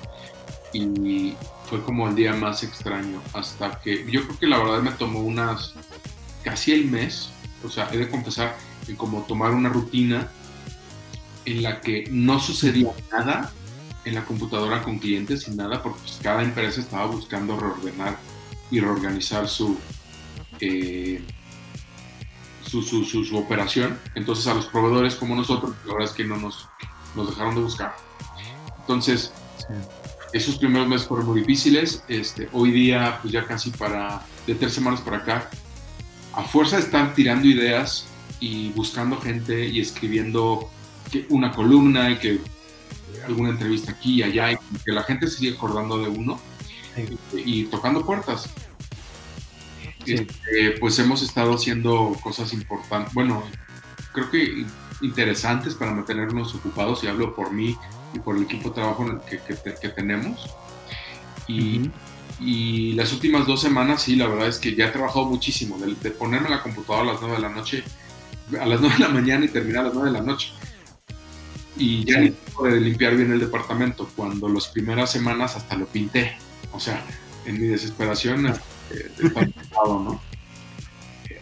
[0.72, 1.34] y
[1.68, 5.20] fue como el día más extraño hasta que yo creo que la verdad me tomó
[5.20, 5.74] unas
[6.42, 7.30] casi el mes,
[7.64, 8.56] o sea, he de confesar
[8.88, 10.30] en como tomar una rutina
[11.44, 13.52] en la que no sucedía nada
[14.04, 18.18] en la computadora con clientes y nada, porque pues, cada empresa estaba buscando reordenar
[18.70, 19.78] y reorganizar su,
[20.60, 21.22] eh,
[22.64, 23.98] su, su, su, operación.
[24.14, 26.68] Entonces a los proveedores como nosotros, la verdad es que no nos,
[27.14, 27.96] nos dejaron de buscar.
[28.80, 29.32] Entonces,
[30.32, 32.04] esos primeros meses fueron muy difíciles.
[32.08, 35.50] Este, hoy día, pues ya casi para, de tres semanas para acá,
[36.32, 38.06] a fuerza de estar tirando ideas
[38.38, 40.70] y buscando gente y escribiendo
[41.28, 42.40] una columna y que
[43.26, 46.40] alguna entrevista aquí y allá y que la gente se sigue acordando de uno
[47.32, 48.48] y, tocando puertas.
[50.06, 53.42] Este, pues hemos estado haciendo cosas importantes, bueno,
[54.12, 54.64] creo que
[55.02, 57.76] interesantes para mantenernos ocupados y hablo por mí
[58.14, 60.48] y por el equipo de trabajo que, que, tenemos.
[61.46, 61.90] Y,
[62.40, 65.94] y, las últimas dos semanas, sí, la verdad es que ya he trabajado muchísimo, de,
[65.94, 67.84] de ponerme la computadora a las 9 de la noche,
[68.58, 70.52] a las 9 de la mañana y terminar a las 9 de la noche
[71.80, 72.34] y ya sí.
[72.62, 76.36] de limpiar bien el departamento, cuando las primeras semanas hasta lo pinté.
[76.72, 77.04] O sea,
[77.44, 78.52] en mi desesperación eh,
[79.18, 79.46] está
[79.84, 80.20] ¿no?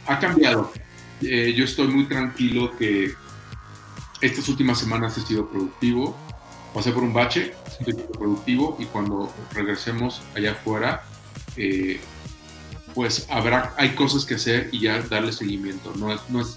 [0.06, 0.72] ha cambiado.
[1.20, 3.12] Eh, yo estoy muy tranquilo que
[4.20, 6.16] estas últimas semanas he sido productivo.
[6.74, 11.04] Pasé por un bache, estoy productivo y cuando regresemos allá afuera,
[11.56, 12.00] eh,
[12.94, 15.92] pues habrá, hay cosas que hacer y ya darle seguimiento.
[15.96, 16.56] No es, no es,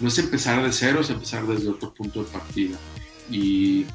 [0.00, 2.76] no es empezar de cero, es empezar desde otro punto de partida.
[3.30, 3.86] Y,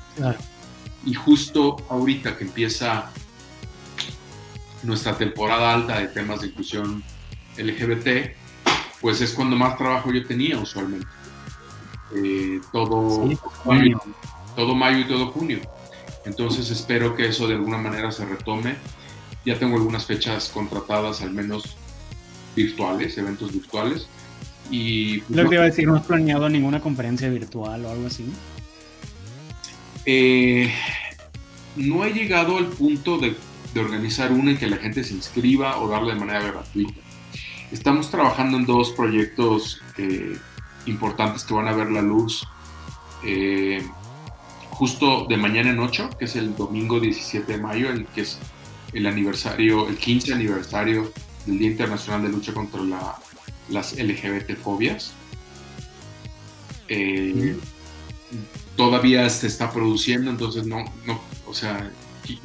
[1.06, 3.12] y justo ahorita que empieza
[4.84, 7.04] nuestra temporada alta de temas de inclusión
[7.58, 8.36] LGBT,
[9.02, 11.08] pues es cuando más trabajo yo tenía usualmente.
[12.16, 13.30] Eh, todo,
[13.66, 14.02] mayo,
[14.56, 15.60] todo mayo y todo junio.
[16.26, 18.76] Entonces espero que eso de alguna manera se retome.
[19.46, 21.78] Ya tengo algunas fechas contratadas, al menos
[22.56, 24.08] virtuales, eventos virtuales.
[24.70, 27.90] Y, pues, Lo que te iba a decir, ¿no has planeado ninguna conferencia virtual o
[27.90, 28.26] algo así?
[30.06, 30.72] Eh,
[31.76, 33.36] no he llegado al punto de,
[33.76, 37.00] organizar una en que la gente se inscriba o darle de manera gratuita.
[37.72, 40.38] Estamos trabajando en dos proyectos eh,
[40.86, 42.48] importantes que van a ver la luz
[43.24, 43.86] eh,
[44.72, 48.40] justo de mañana en 8, que es el domingo 17 de mayo, el que es
[48.94, 51.12] el aniversario, el 15 aniversario
[51.46, 52.82] del Día Internacional de Lucha contra
[53.70, 55.14] las LGBT fobias
[58.80, 61.92] todavía se está produciendo, entonces no, no, o sea,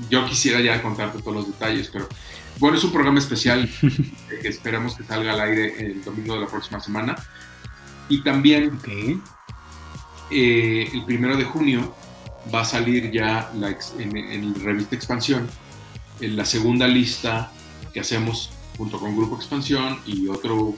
[0.09, 2.09] yo quisiera ya contarte todos los detalles, pero
[2.59, 3.69] bueno, es un programa especial
[4.43, 7.17] que esperamos que salga al aire el domingo de la próxima semana.
[8.09, 8.79] Y también
[10.31, 11.95] eh, el primero de junio
[12.55, 15.49] va a salir ya la, en, en revista Expansión
[16.21, 17.51] en la segunda lista
[17.93, 20.75] que hacemos junto con Grupo Expansión y otro,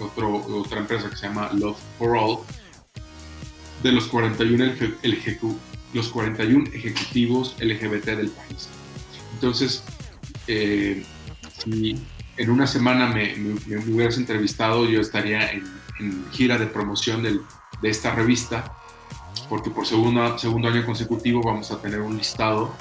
[0.00, 2.38] otro, otra empresa que se llama Love for All,
[3.82, 4.74] de los 41,
[5.92, 8.68] los 41 ejecutivos LGBT del país.
[9.34, 9.82] Entonces,
[10.46, 11.04] eh,
[11.58, 11.96] si
[12.36, 13.34] en una semana me,
[13.92, 15.64] hubieras entrevistado, yo estaría en,
[16.32, 17.40] gira de promoción del,
[17.80, 18.76] de esta revista,
[19.48, 22.74] porque por segundo, segundo año consecutivo vamos a tener un listado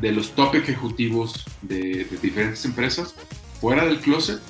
[0.00, 3.14] de los top ejecutivos de, de diferentes empresas
[3.60, 4.40] fuera del closet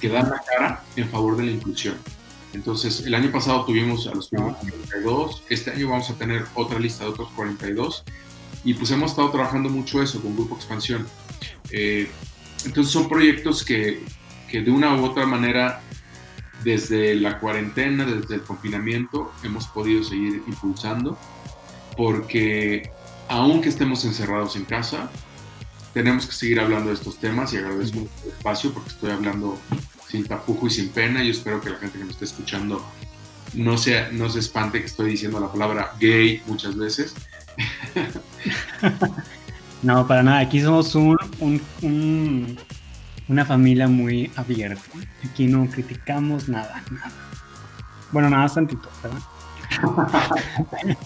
[0.00, 1.96] que dan la cara en favor de la inclusión.
[2.52, 6.78] Entonces, el año pasado tuvimos a los primeros 42, este año vamos a tener otra
[6.78, 8.04] lista de otros 42
[8.64, 11.06] y pues hemos estado trabajando mucho eso con Grupo Expansión.
[11.70, 12.10] Eh,
[12.64, 14.02] entonces son proyectos que,
[14.50, 15.82] que, de una u otra manera,
[16.64, 21.18] desde la cuarentena, desde el confinamiento, hemos podido seguir impulsando
[21.96, 22.90] porque
[23.28, 25.10] aunque estemos encerrados en casa,
[25.92, 29.58] tenemos que seguir hablando de estos temas y agradezco el espacio porque estoy hablando
[30.08, 31.22] sin tapujo y sin pena.
[31.22, 32.84] Yo espero que la gente que me esté escuchando
[33.54, 37.14] no, sea, no se espante que estoy diciendo la palabra gay muchas veces.
[39.82, 40.40] no, para nada.
[40.40, 42.58] Aquí somos un,
[43.28, 44.82] una familia muy abierta.
[45.24, 47.12] Aquí no criticamos nada, nada.
[48.10, 49.20] Bueno, nada tantito, ¿verdad?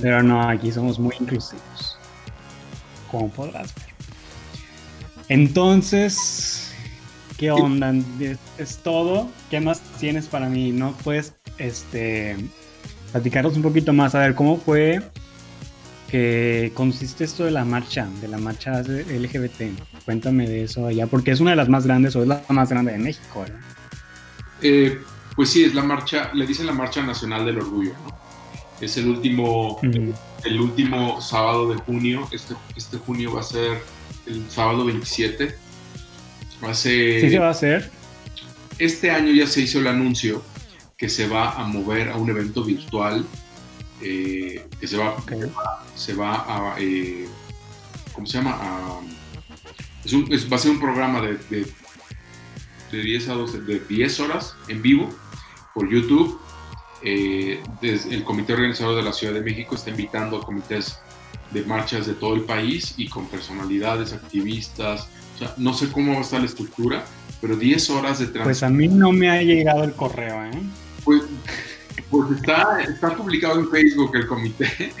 [0.00, 1.98] Pero no, aquí somos muy inclusivos.
[3.10, 3.86] Como podrás ver.
[5.28, 6.69] Entonces,
[7.40, 7.94] ¿Qué onda?
[8.58, 9.26] ¿Es, todo?
[9.48, 10.72] ¿Qué más tienes para mí?
[10.72, 12.36] ¿No puedes este,
[13.12, 14.14] platicarnos un poquito más?
[14.14, 15.00] A ver, ¿cómo fue
[16.10, 19.72] que consiste esto de la marcha, de la marcha LGBT?
[20.04, 22.68] Cuéntame de eso allá, porque es una de las más grandes o es la más
[22.68, 23.60] grande de México, ¿verdad?
[24.60, 25.00] Eh,
[25.34, 28.20] pues sí, es la marcha, le dicen la Marcha Nacional del Orgullo, ¿no?
[28.82, 29.80] Es el último,
[30.44, 33.78] el último sábado de junio, este, este junio va a ser
[34.26, 35.69] el sábado 27
[36.62, 37.90] Hace, ¿Sí se va a hacer?
[38.78, 40.42] Este año ya se hizo el anuncio
[40.96, 43.24] que se va a mover a un evento virtual
[44.02, 45.16] eh, que se va,
[45.94, 47.26] se va a, eh,
[48.12, 48.56] ¿cómo se llama?
[50.50, 55.10] va a ser un programa de, de, 10 a 12, de 10 horas en vivo
[55.74, 56.40] por YouTube.
[57.02, 60.98] Eh, desde el comité organizador de la Ciudad de México está invitando a comités
[61.50, 65.08] de marchas de todo el país y con personalidades, activistas.
[65.40, 67.04] Sea, no sé cómo va a estar la estructura,
[67.40, 68.44] pero 10 horas de transmisión.
[68.44, 70.62] Pues a mí no me ha llegado el correo, ¿eh?
[71.02, 71.22] Pues,
[72.10, 74.92] pues está, está publicado en Facebook el comité.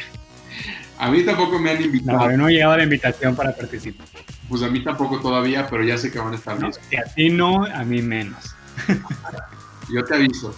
[0.98, 2.30] A mí tampoco me han invitado.
[2.30, 4.06] No, no ha llegado la invitación para participar.
[4.48, 6.72] Pues a mí tampoco todavía, pero ya sé que van a estar bien.
[6.72, 8.54] Si a ti no, a mí menos.
[9.94, 10.54] Yo te aviso.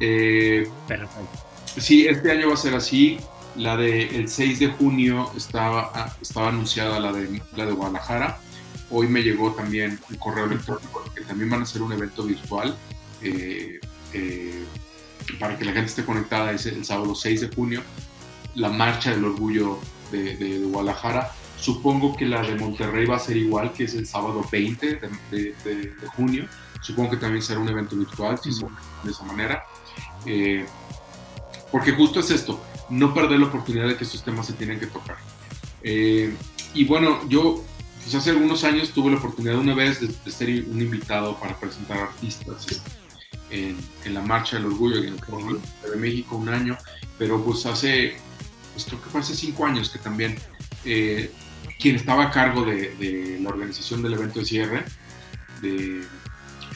[0.00, 1.44] Eh, Perfecto.
[1.76, 3.18] Sí, este año va a ser así.
[3.56, 8.38] La de el 6 de junio estaba, ah, estaba anunciada la de, la de Guadalajara.
[8.90, 12.76] Hoy me llegó también un correo electrónico que también van a hacer un evento virtual
[13.22, 13.80] eh,
[14.12, 14.64] eh,
[15.38, 17.82] para que la gente esté conectada el, el sábado 6 de junio.
[18.54, 19.78] La marcha del orgullo
[20.10, 21.32] de, Guadalajara.
[21.58, 25.94] Supongo que la de Monterrey va a ser igual, que es el sábado 20 de,
[26.16, 26.46] junio.
[26.82, 29.64] Supongo que también será un evento virtual, si de esa manera.
[30.26, 30.66] Eh,
[31.72, 34.86] porque justo es esto, no perder la oportunidad de que estos temas se tienen que
[34.86, 35.16] tocar.
[35.82, 36.34] Eh,
[36.74, 37.64] y bueno, yo
[38.04, 41.98] pues hace algunos años tuve la oportunidad una vez de, ser un invitado para presentar
[41.98, 42.82] artistas
[43.50, 43.76] en,
[44.12, 46.76] la Marcha del Orgullo en el de México un año,
[47.18, 48.16] pero pues hace,
[48.74, 50.36] pues creo que fue hace cinco años que también
[50.84, 51.32] eh,
[51.80, 54.84] quien estaba a cargo de, la organización del evento de cierre
[55.62, 56.02] de,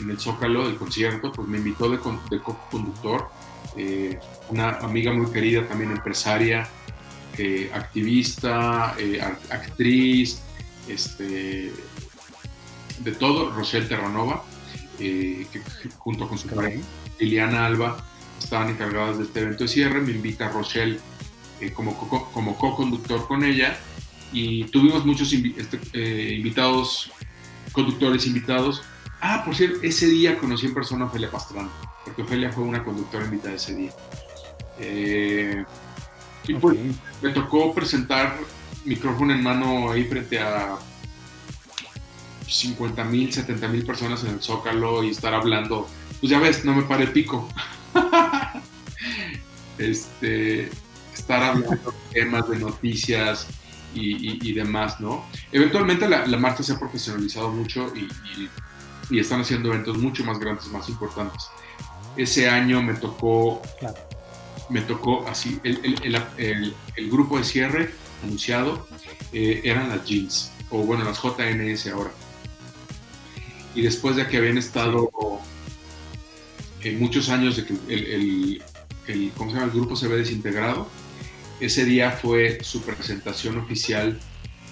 [0.01, 1.99] en el Zócalo, del concierto, pues me invitó de,
[2.31, 3.29] de co-conductor
[3.77, 4.19] eh,
[4.49, 6.67] una amiga muy querida, también empresaria,
[7.37, 8.97] eh, activista,
[9.51, 10.41] actriz,
[10.89, 11.73] este,
[13.01, 14.45] de todo, Rochelle Terranova,
[14.99, 15.47] que
[15.99, 16.81] junto con su pareja,
[17.19, 18.05] Liliana Alba,
[18.39, 20.01] estaban encargadas de este evento de cierre.
[20.01, 20.99] Me invita a Rochelle
[21.75, 21.97] como,
[22.33, 23.77] como co-conductor con ella
[24.33, 27.11] y tuvimos muchos este, invitados,
[27.73, 28.83] conductores invitados.
[29.21, 31.71] Ah, por cierto, ese día conocí en persona a Ophelia Pastrana
[32.05, 33.93] porque Ofelia fue una conductora invitada ese día.
[34.79, 35.65] Eh,
[36.47, 36.79] y pues
[37.21, 38.39] me tocó presentar
[38.89, 40.79] micrófono en mano ahí frente a
[42.47, 45.87] 50 mil, 70 mil personas en el Zócalo y estar hablando.
[46.21, 47.49] Pues ya ves, no me pare pico.
[49.79, 50.71] este,
[51.15, 53.47] estar hablando de temas, de noticias
[53.95, 55.25] y, demás, ¿no?
[55.51, 58.09] Eventualmente la, marcha se ha profesionalizado mucho y,
[59.11, 61.49] y, están haciendo eventos mucho más grandes, más importantes.
[62.17, 63.61] Ese año me tocó,
[64.71, 67.91] me tocó así, el, grupo de cierre
[68.23, 68.87] anunciado
[69.33, 72.11] eh, eran las jeans, o bueno, las JNS ahora.
[73.75, 75.11] Y después de que habían estado
[76.83, 79.73] en muchos años de que el, ¿cómo se llama?
[79.73, 80.89] el grupo se ve desintegrado,
[81.61, 84.19] ese día fue su presentación oficial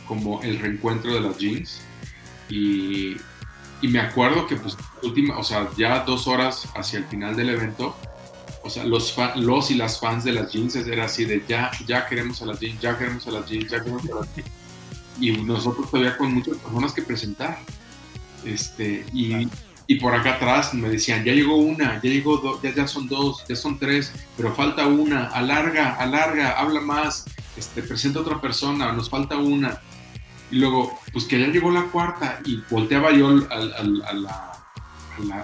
[0.07, 1.81] como el reencuentro de las jeans.
[2.49, 3.17] Y
[3.83, 7.51] y me acuerdo que, pues, última, o sea, ya dos horas hacia el final del
[7.51, 7.97] evento,
[8.67, 12.07] o sea, los, los y las fans de las jeans era así de ya, ya
[12.07, 14.51] queremos a las jeans, ya queremos a las jeans, ya queremos a las jeans.
[15.21, 17.59] Y nosotros todavía con muchas personas que presentar.
[18.45, 19.49] Este, y,
[19.87, 23.07] y por acá atrás me decían, ya llegó una, ya llegó dos, ya, ya son
[23.09, 27.25] dos, ya son tres, pero falta una, alarga, alarga, habla más,
[27.57, 29.81] este, presenta otra persona, nos falta una.
[30.51, 34.27] Y luego, pues que ya llegó la cuarta y volteaba yo al, al,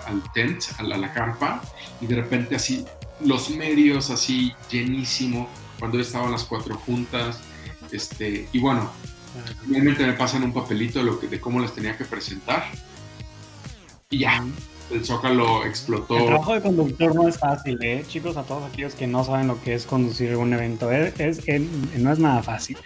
[0.06, 1.62] al tent, a la, carpa,
[2.00, 2.84] y de repente así,
[3.24, 5.48] los medios así llenísimo,
[5.78, 7.40] cuando estaban las cuatro juntas,
[7.90, 8.90] este, y bueno,
[9.68, 12.64] realmente me pasan un papelito de, lo que, de cómo las tenía que presentar,
[14.10, 14.44] y ya,
[14.90, 16.18] el Zócalo explotó.
[16.18, 18.04] El trabajo de conductor no es fácil, ¿eh?
[18.06, 21.40] chicos, a todos aquellos que no saben lo que es conducir un evento, es,
[21.98, 22.78] no es nada fácil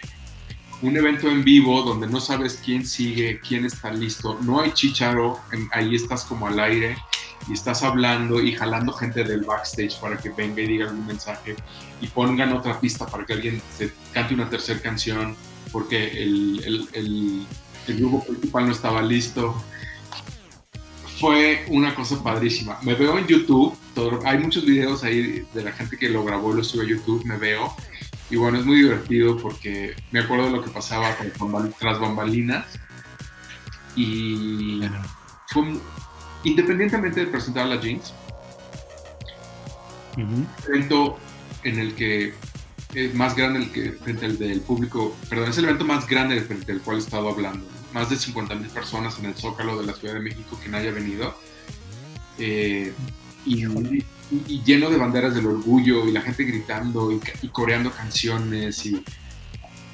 [0.81, 5.39] un evento en vivo donde no sabes quién sigue, quién está listo, no hay chicharo,
[5.71, 6.97] ahí estás como al aire
[7.49, 11.55] y estás hablando y jalando gente del backstage para que venga y diga un mensaje
[12.01, 13.61] y pongan otra pista para que alguien
[14.13, 15.35] cante una tercera canción
[15.71, 17.47] porque el, el,
[17.97, 19.55] grupo principal no estaba listo.
[21.19, 22.77] Fue una cosa padrísima.
[22.83, 23.77] Me veo en YouTube,
[24.25, 27.23] hay muchos videos ahí de la gente que lo grabó y lo sube a YouTube,
[27.25, 27.73] me veo
[28.29, 31.15] y bueno, es muy divertido porque me acuerdo de lo que pasaba
[31.79, 32.65] tras bambalinas.
[33.95, 34.81] Y
[35.47, 35.79] fue,
[36.43, 38.13] independientemente de presentar las jeans,
[40.17, 41.17] un evento
[41.63, 42.33] en el que
[42.93, 46.39] es más grande el que frente al del público, perdón, es el evento más grande
[46.41, 47.65] frente al cual he estado hablando.
[47.93, 50.77] Más de 50 mil personas en el Zócalo de la Ciudad de México que no
[50.77, 51.37] haya venido.
[52.39, 52.93] Eh,
[53.45, 58.85] y, y, lleno de banderas del orgullo y la gente gritando y, y, coreando canciones
[58.85, 59.03] y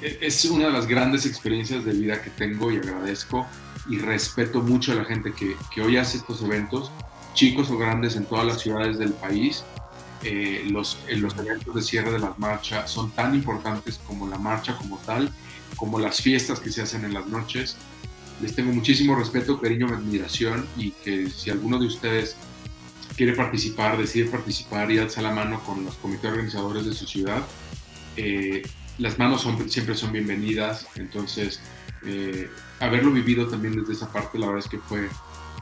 [0.02, 3.46] e, es una de las grandes experiencias de vida que tengo y agradezco
[3.88, 6.90] y respeto mucho a la gente que, que hoy hace estos eventos,
[7.34, 9.64] chicos o grandes en todas las ciudades del país.
[10.22, 14.38] Eh, los, eh, los eventos de cierre de las marchas son tan importantes como la
[14.38, 15.30] marcha como tal,
[15.76, 17.76] como las fiestas que se hacen en las noches.
[18.40, 22.36] Les tengo muchísimo respeto, cariño, admiración y que si alguno de ustedes
[23.16, 27.42] quiere participar, decide participar y alza la mano con los comités organizadores de su ciudad,
[28.16, 28.62] eh,
[28.98, 30.86] las manos siempre son bienvenidas.
[30.96, 31.60] Entonces,
[32.06, 32.50] eh,
[32.80, 35.06] haberlo vivido también desde esa parte, la verdad es que fue,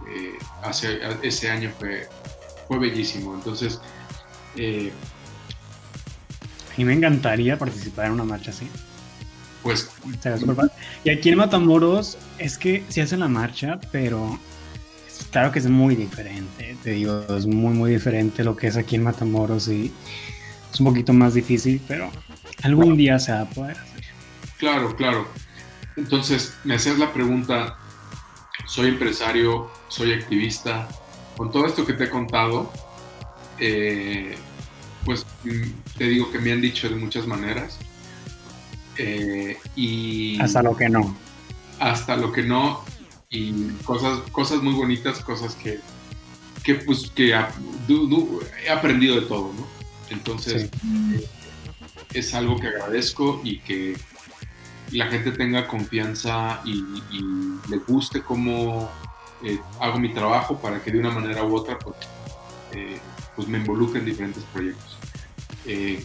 [0.09, 2.09] eh, hace, ese año fue,
[2.69, 3.35] fue bellísimo.
[3.35, 3.81] Entonces,
[4.57, 4.93] eh,
[6.73, 8.69] a mí me encantaría participar en una marcha así.
[9.63, 9.91] Pues.
[11.05, 14.39] Y aquí en Matamoros es que se hace la marcha, pero
[15.31, 16.77] claro que es muy diferente.
[16.83, 19.93] Te digo, es muy, muy diferente lo que es aquí en Matamoros y
[20.73, 22.11] es un poquito más difícil, pero
[22.63, 24.05] algún día se va a poder hacer.
[24.59, 25.29] Claro, claro.
[25.97, 27.79] Entonces, me hacías la pregunta,
[28.67, 30.89] soy empresario, soy activista,
[31.37, 32.73] con todo esto que te he contado,
[33.59, 34.37] eh,
[35.05, 37.79] pues mm, te digo que me han dicho de muchas maneras.
[38.97, 41.17] Eh, y hasta lo que no.
[41.79, 42.85] Hasta lo que no.
[43.31, 45.81] Y cosas, cosas muy bonitas, cosas que,
[46.63, 49.67] que pues que he aprendido de todo, ¿no?
[50.11, 50.65] Entonces,
[51.15, 51.27] eh,
[52.13, 53.97] es algo que agradezco y que
[54.93, 56.85] la gente tenga confianza y,
[57.69, 58.91] le guste cómo
[59.45, 61.97] eh, hago mi trabajo para que de una manera u otra pues,
[62.73, 62.99] eh,
[63.37, 64.99] pues me involucre en diferentes proyectos.
[65.65, 66.05] Eh,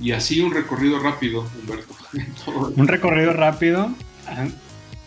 [0.00, 1.94] y, así un recorrido rápido, Humberto.
[2.76, 3.90] un recorrido rápido.
[4.26, 4.46] Ah,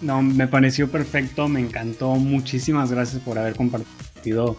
[0.01, 2.11] no, me pareció perfecto, me encantó.
[2.15, 4.57] Muchísimas gracias por haber compartido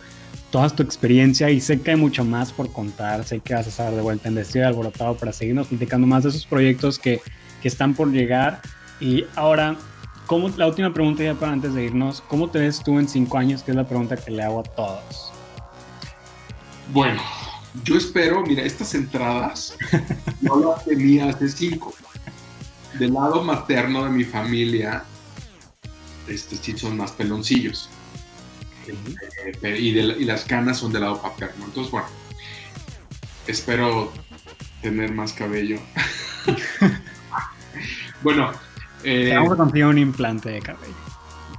[0.50, 3.24] toda tu experiencia y sé que hay mucho más por contar.
[3.24, 6.30] Sé que vas a estar de vuelta en Destino Alborotado para seguirnos platicando más de
[6.30, 7.20] esos proyectos que
[7.60, 8.60] que están por llegar.
[9.00, 9.76] Y ahora,
[10.26, 13.38] ¿cómo, la última pregunta ya para antes de irnos, ¿cómo te ves tú en cinco
[13.38, 13.62] años?
[13.62, 15.32] Que es la pregunta que le hago a todos.
[16.92, 17.20] Bueno,
[17.84, 19.76] yo espero, mira, estas entradas
[20.40, 21.94] no las tenía hace cinco.
[22.98, 25.04] Del lado materno de mi familia,
[26.26, 27.88] este, sí son más peloncillos.
[29.62, 31.64] Y, y, las canas son del lado paterno.
[31.66, 32.08] Entonces, bueno,
[33.46, 34.12] espero
[34.82, 35.78] tener más cabello.
[38.22, 38.52] Bueno.
[39.02, 40.92] Eh, vamos a conseguir un implante de cabello.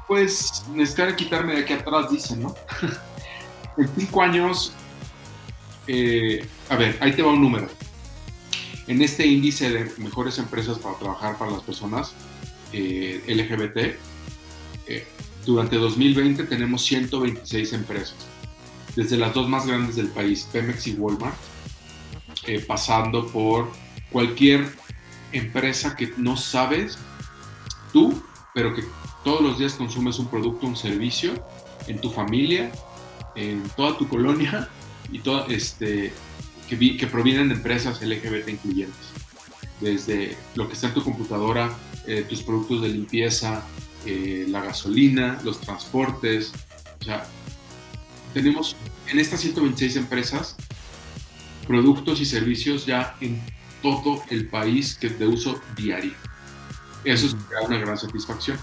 [0.08, 2.54] Pues necesitaré quitarme de aquí atrás, dicen, ¿no?
[3.78, 4.74] en cinco años,
[5.88, 7.68] eh, a ver, ahí te va un número.
[8.88, 12.14] En este índice de mejores empresas para trabajar para las personas
[12.74, 13.98] eh, LGBT,
[14.88, 15.08] eh,
[15.46, 18.16] durante 2020 tenemos 126 empresas,
[18.96, 21.36] desde las dos más grandes del país, Pemex y Walmart,
[22.68, 23.72] pasando por
[24.12, 24.68] cualquier
[25.32, 26.98] empresa que no sabes
[27.94, 28.22] tú,
[28.54, 28.84] pero que
[29.24, 31.34] todos los días consumes un producto, un servicio
[31.88, 32.72] en tu familia,
[33.36, 34.70] en toda tu colonia
[35.12, 36.14] y todo este
[36.68, 39.12] que, que provienen de empresas LGBT incluyentes.
[39.80, 41.72] Desde lo que está en tu computadora,
[42.08, 43.64] eh, tus productos de limpieza,
[44.06, 46.52] eh, la gasolina, los transportes.
[47.00, 47.26] O sea,
[48.34, 48.76] tenemos
[49.08, 50.56] en estas 126 empresas
[51.68, 53.42] productos y servicios ya en
[53.82, 56.14] todo el país que de uso diario.
[57.04, 57.36] Eso es
[57.68, 58.60] una gran satisfacción.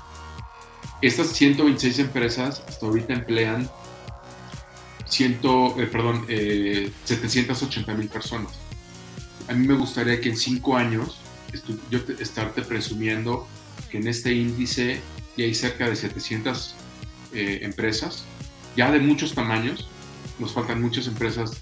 [1.02, 3.68] Estas 126 empresas hasta ahorita emplean
[5.06, 8.52] 100, eh, perdón, 780 eh, mil personas.
[9.48, 11.18] A mí me gustaría que en cinco años
[11.90, 13.48] yo estarte presumiendo
[13.90, 15.00] que en este índice
[15.38, 16.74] ya hay cerca de 700
[17.32, 18.24] eh, empresas,
[18.76, 19.88] ya de muchos tamaños.
[20.40, 21.52] Nos faltan muchas empresas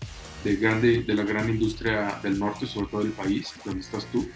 [0.45, 4.27] de, grande, de la gran industria del norte, sobre todo del país, donde estás tú,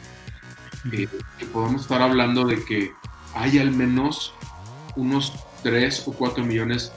[0.93, 2.93] eh, que podamos estar hablando de que
[3.35, 4.35] hay al menos
[4.95, 5.33] unos
[5.63, 6.93] 3 o 4 millones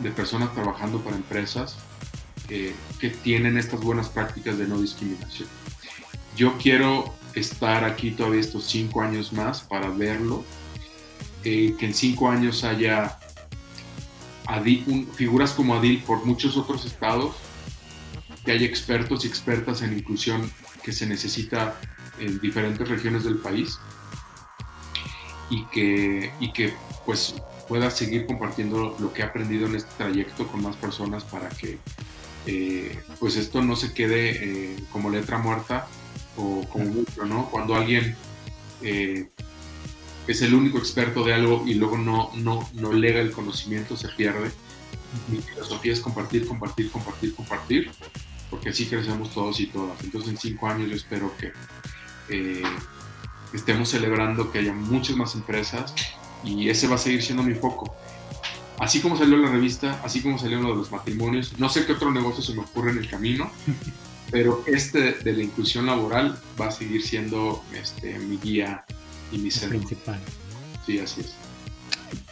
[0.00, 1.76] de, personas trabajando para empresas
[2.48, 5.48] que tienen estas buenas prácticas de no discriminación.
[6.36, 10.44] Yo quiero estar aquí todavía estos 5 años más para verlo,
[11.48, 13.20] eh, que en 5 años haya
[15.14, 17.36] figuras como Adil por muchos otros estados
[18.44, 20.50] que haya expertos y expertas en inclusión
[20.82, 21.78] que se necesita
[22.18, 23.78] en diferentes regiones del país
[25.48, 26.74] y que, y que
[27.04, 27.36] pues
[27.68, 31.78] pueda seguir compartiendo lo que he aprendido en este trayecto con más personas para que
[32.46, 35.86] eh, pues esto no se quede eh, como letra muerta
[36.36, 37.48] o como mucho, ¿no?
[37.50, 38.16] Cuando alguien
[38.82, 39.28] eh,
[40.26, 44.08] es el único experto de algo y luego no, no, no lega el conocimiento, se
[44.08, 44.50] pierde.
[45.28, 47.90] Mi filosofía es compartir, compartir, compartir, compartir,
[48.50, 50.02] porque así crecemos todos y todas.
[50.02, 51.52] Entonces en cinco años yo espero que
[52.28, 52.62] eh,
[53.52, 55.94] estemos celebrando que haya muchas más empresas
[56.44, 57.96] y ese va a seguir siendo mi foco.
[58.78, 61.92] Así como salió la revista, así como salió uno de los matrimonios, no sé qué
[61.92, 63.50] otro negocio se me ocurre en el camino,
[64.30, 68.84] pero este de la inclusión laboral va a seguir siendo este, mi guía
[69.32, 69.78] y mi centro.
[69.78, 70.18] Principal.
[70.84, 71.34] Sí, así es.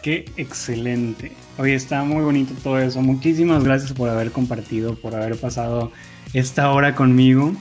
[0.02, 1.32] Qué excelente.
[1.58, 3.00] Oye, está muy bonito todo eso.
[3.00, 5.92] Muchísimas gracias por haber compartido, por haber pasado
[6.32, 7.54] esta hora conmigo.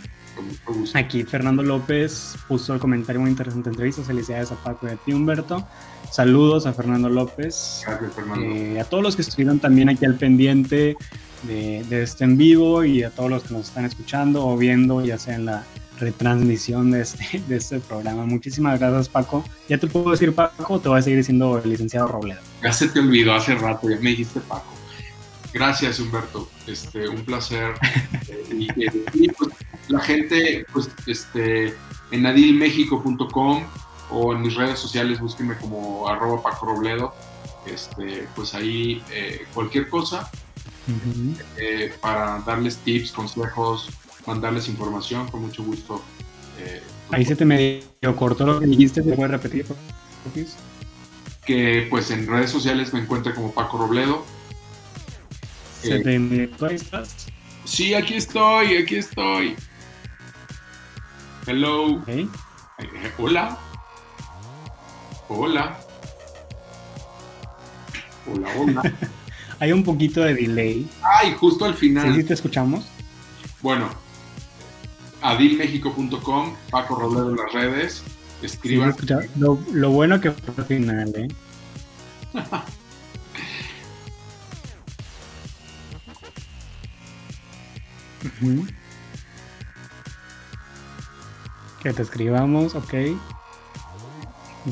[0.93, 4.01] Aquí Fernando López puso el comentario muy interesante entrevista.
[4.03, 5.65] Felicidades a Paco y a ti, Humberto.
[6.11, 7.84] Saludos a Fernando López.
[7.86, 8.45] Gracias, Fernando.
[8.45, 10.97] Eh, a todos los que estuvieron también aquí al pendiente
[11.43, 15.03] de, de, este en vivo y a todos los que nos están escuchando o viendo,
[15.03, 15.63] ya sea en la
[16.04, 18.26] retransmisión de este, de este programa.
[18.26, 19.43] Muchísimas gracias, Paco.
[19.70, 22.41] ¿Ya te puedo decir Paco o te voy a seguir diciendo el licenciado Robledo?
[22.62, 24.74] Ya se te olvidó hace rato, ya me dijiste Paco.
[25.54, 26.49] Gracias, Humberto.
[26.66, 27.76] Este, un placer.
[28.51, 28.68] y,
[29.14, 29.51] y, pues,
[29.88, 31.76] la gente, pues, este,
[32.12, 33.64] en adilmexico.com
[34.10, 37.14] o en mis redes sociales, búsquenme como arroba Paco Robledo.
[37.66, 40.30] Este, pues ahí eh, cualquier cosa
[40.88, 41.41] uh -huh.
[41.58, 43.89] eh, para darles tips, consejos,
[44.26, 46.01] mandarles información, con mucho gusto.
[46.59, 47.82] Eh, ahí se te medio
[48.15, 49.65] cortó lo que dijiste, ¿te puedes repetir?
[51.45, 54.26] Que pues en redes sociales me encuentre como Paco Robledo.
[55.82, 57.28] ¿Se te ¿Tú ahí estás?
[57.65, 59.55] Sí, aquí estoy, aquí estoy.
[61.45, 61.99] Hello.
[62.01, 62.30] Okay.
[63.17, 63.57] Hola.
[65.28, 65.78] Hola.
[68.32, 68.82] Hola, hola.
[69.59, 70.89] Hay un poquito de delay.
[71.01, 72.13] Ay, justo al final.
[72.13, 72.86] ¿Sí, sí te escuchamos?
[73.61, 73.89] Bueno,
[75.24, 78.03] adilmexico.com, Paco Robledo en las redes.
[78.41, 78.93] Escriban.
[79.36, 81.28] Lo, bueno que fue al final, ¿eh?
[91.82, 92.93] Que te escribamos, ok.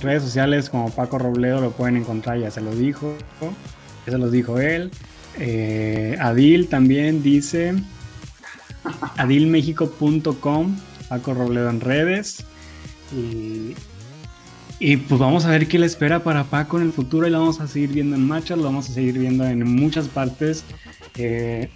[0.02, 3.16] Redes sociales como Paco Robledo lo pueden encontrar, ya se lo dijo.
[4.06, 4.92] Ya se los dijo él.
[5.40, 7.74] Eh, Adil también dice
[9.18, 10.78] adilmexico.com,
[11.10, 12.46] Paco Robledo en redes.
[13.14, 13.76] Y,
[14.80, 17.28] y, pues vamos a ver qué le espera para Paco en el futuro.
[17.28, 20.08] Y lo vamos a seguir viendo en marcha, lo vamos a seguir viendo en muchas
[20.08, 20.64] partes.
[21.16, 21.70] Eh,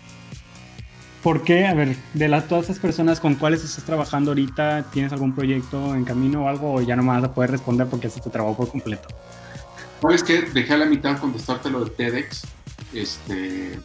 [1.26, 1.66] ¿Por qué?
[1.66, 5.96] A ver, de las, todas esas personas con cuáles estás trabajando ahorita, ¿tienes algún proyecto
[5.96, 6.74] en camino o algo?
[6.76, 9.08] O ya no me vas a poder responder porque se te por completo.
[10.04, 10.44] ¿Sabes qué?
[10.54, 12.44] Dejé a la mitad contestarte lo de TEDx.
[12.94, 13.80] Este,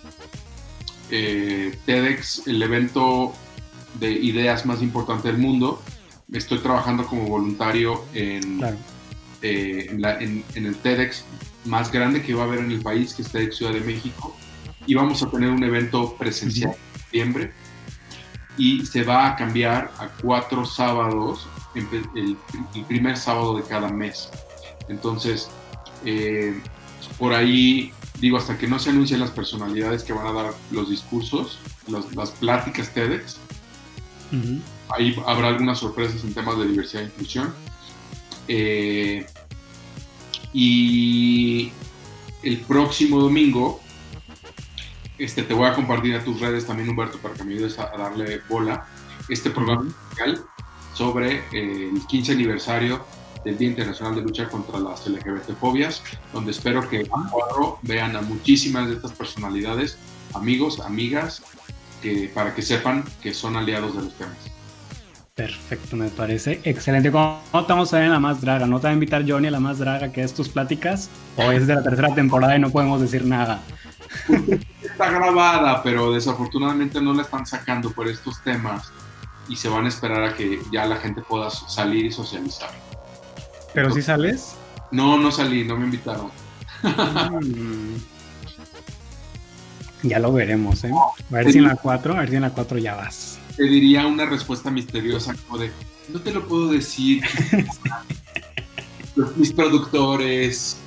[1.10, 3.34] eh, TEDx, el evento
[3.94, 5.82] de ideas más importante del mundo.
[6.32, 8.76] Estoy trabajando como voluntario en, claro.
[9.42, 11.24] eh, en, la, en, en, el TEDx
[11.64, 14.36] más grande que va a haber en el país, que es TEDx Ciudad de México.
[14.86, 17.52] Y vamos a tener un evento presencial en septiembre.
[18.56, 22.36] Y se va a cambiar a cuatro sábados, el,
[22.74, 24.28] el primer sábado de cada mes.
[24.88, 25.48] Entonces,
[26.04, 26.60] eh,
[27.18, 30.90] por ahí digo, hasta que no se anuncien las personalidades que van a dar los
[30.90, 31.58] discursos,
[31.88, 33.38] las, las pláticas TEDx,
[34.32, 34.60] uh -huh.
[34.90, 37.54] ahí habrá algunas sorpresas en temas de diversidad e inclusión.
[38.46, 39.26] Eh,
[40.52, 41.72] y
[42.42, 43.80] el próximo domingo,
[45.18, 47.94] este, te voy a compartir a tus redes también, Humberto, para que me ayudes a,
[47.94, 48.86] a darle bola,
[49.28, 49.86] este programa uh
[50.16, 50.44] -huh.
[50.94, 53.04] sobre eh, el 15 aniversario
[53.44, 56.02] del Día Internacional de Lucha contra las LGBT-fobias,
[56.32, 59.98] donde espero que cuadro vean a muchísimas de estas personalidades,
[60.34, 61.42] amigos, amigas,
[62.02, 64.36] que, para que sepan que son aliados de los temas.
[65.34, 67.10] Perfecto, me parece excelente.
[67.10, 68.66] ¿Cómo estamos a en la más draga?
[68.66, 71.08] ¿No te va a invitar Johnny a la más draga que es tus pláticas?
[71.36, 73.62] ¿O es de la tercera temporada y no podemos decir nada?
[74.82, 78.92] Está grabada, pero desafortunadamente no la están sacando por estos temas
[79.48, 82.70] y se van a esperar a que ya la gente pueda salir y socializar.
[83.74, 84.56] ¿Pero si sí sales?
[84.90, 86.30] No, no salí, no me invitaron.
[90.02, 90.92] Ya lo veremos, ¿eh?
[91.30, 93.38] A ver si en la 4, a ver si en la 4 ya vas.
[93.56, 95.70] Te diría una respuesta misteriosa como de,
[96.08, 97.22] no te lo puedo decir.
[99.36, 100.78] Mis productores.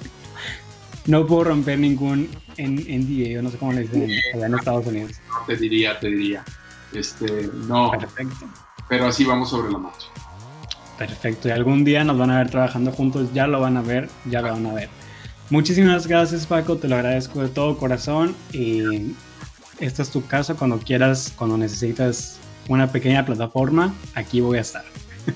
[1.05, 5.11] No puedo romper ningún NDA, yo no sé cómo le dicen allá en Estados Unidos.
[5.29, 6.43] No, te diría, te diría.
[6.91, 7.91] Este, no.
[7.91, 8.47] Perfecto.
[8.89, 10.07] Pero así vamos sobre la marcha.
[10.97, 14.09] Perfecto, y algún día nos van a ver trabajando juntos, ya lo van a ver,
[14.25, 14.89] ya lo van a ver.
[15.49, 19.13] Muchísimas gracias Paco, te lo agradezco de todo corazón y
[19.79, 24.85] esta es tu casa, cuando quieras, cuando necesitas una pequeña plataforma, aquí voy a estar.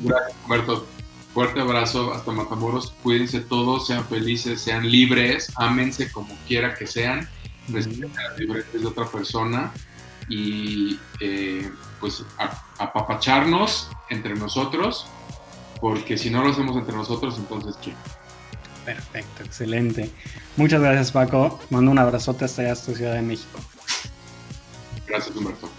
[0.02, 0.86] Gracias Humberto,
[1.34, 7.28] fuerte abrazo hasta Matamoros, cuídense todos, sean felices, sean libres, ámense como quiera que sean
[7.70, 9.72] respeten las de otra persona
[10.30, 11.70] y eh,
[12.00, 12.24] pues
[12.78, 15.08] apapacharnos entre nosotros,
[15.80, 17.96] porque si no lo hacemos entre nosotros, entonces ¿quién?
[18.86, 20.10] Perfecto, excelente.
[20.56, 21.60] Muchas gracias Paco.
[21.70, 23.60] Mando un abrazote hasta allá, hasta Ciudad de México.
[25.06, 25.70] Gracias Humberto.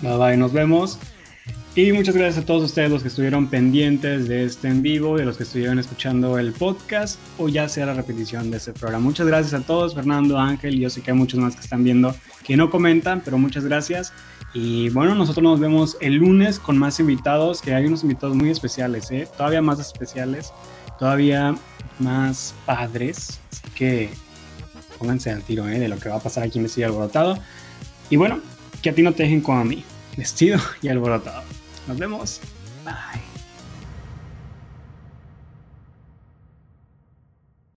[0.00, 0.98] Bye bye, nos vemos.
[1.74, 5.24] Y muchas gracias a todos ustedes los que estuvieron pendientes de este en vivo, de
[5.24, 9.02] los que estuvieron escuchando el podcast o ya sea la repetición de este programa.
[9.02, 12.14] Muchas gracias a todos, Fernando, Ángel, yo sé que hay muchos más que están viendo
[12.44, 14.12] que no comentan, pero muchas gracias.
[14.52, 18.50] Y bueno, nosotros nos vemos el lunes con más invitados, que hay unos invitados muy
[18.50, 19.26] especiales, ¿eh?
[19.34, 20.52] todavía más especiales,
[20.98, 21.54] todavía
[21.98, 23.40] más padres.
[23.50, 24.10] Así que
[24.98, 25.78] pónganse al tiro ¿eh?
[25.78, 27.38] de lo que va a pasar aquí en Vestido Alborotado.
[28.10, 28.40] Y bueno,
[28.82, 29.82] que a ti no te dejen como a mí,
[30.16, 31.42] vestido y alborotado.
[31.86, 32.40] Nos vemos.
[32.84, 33.21] Bye.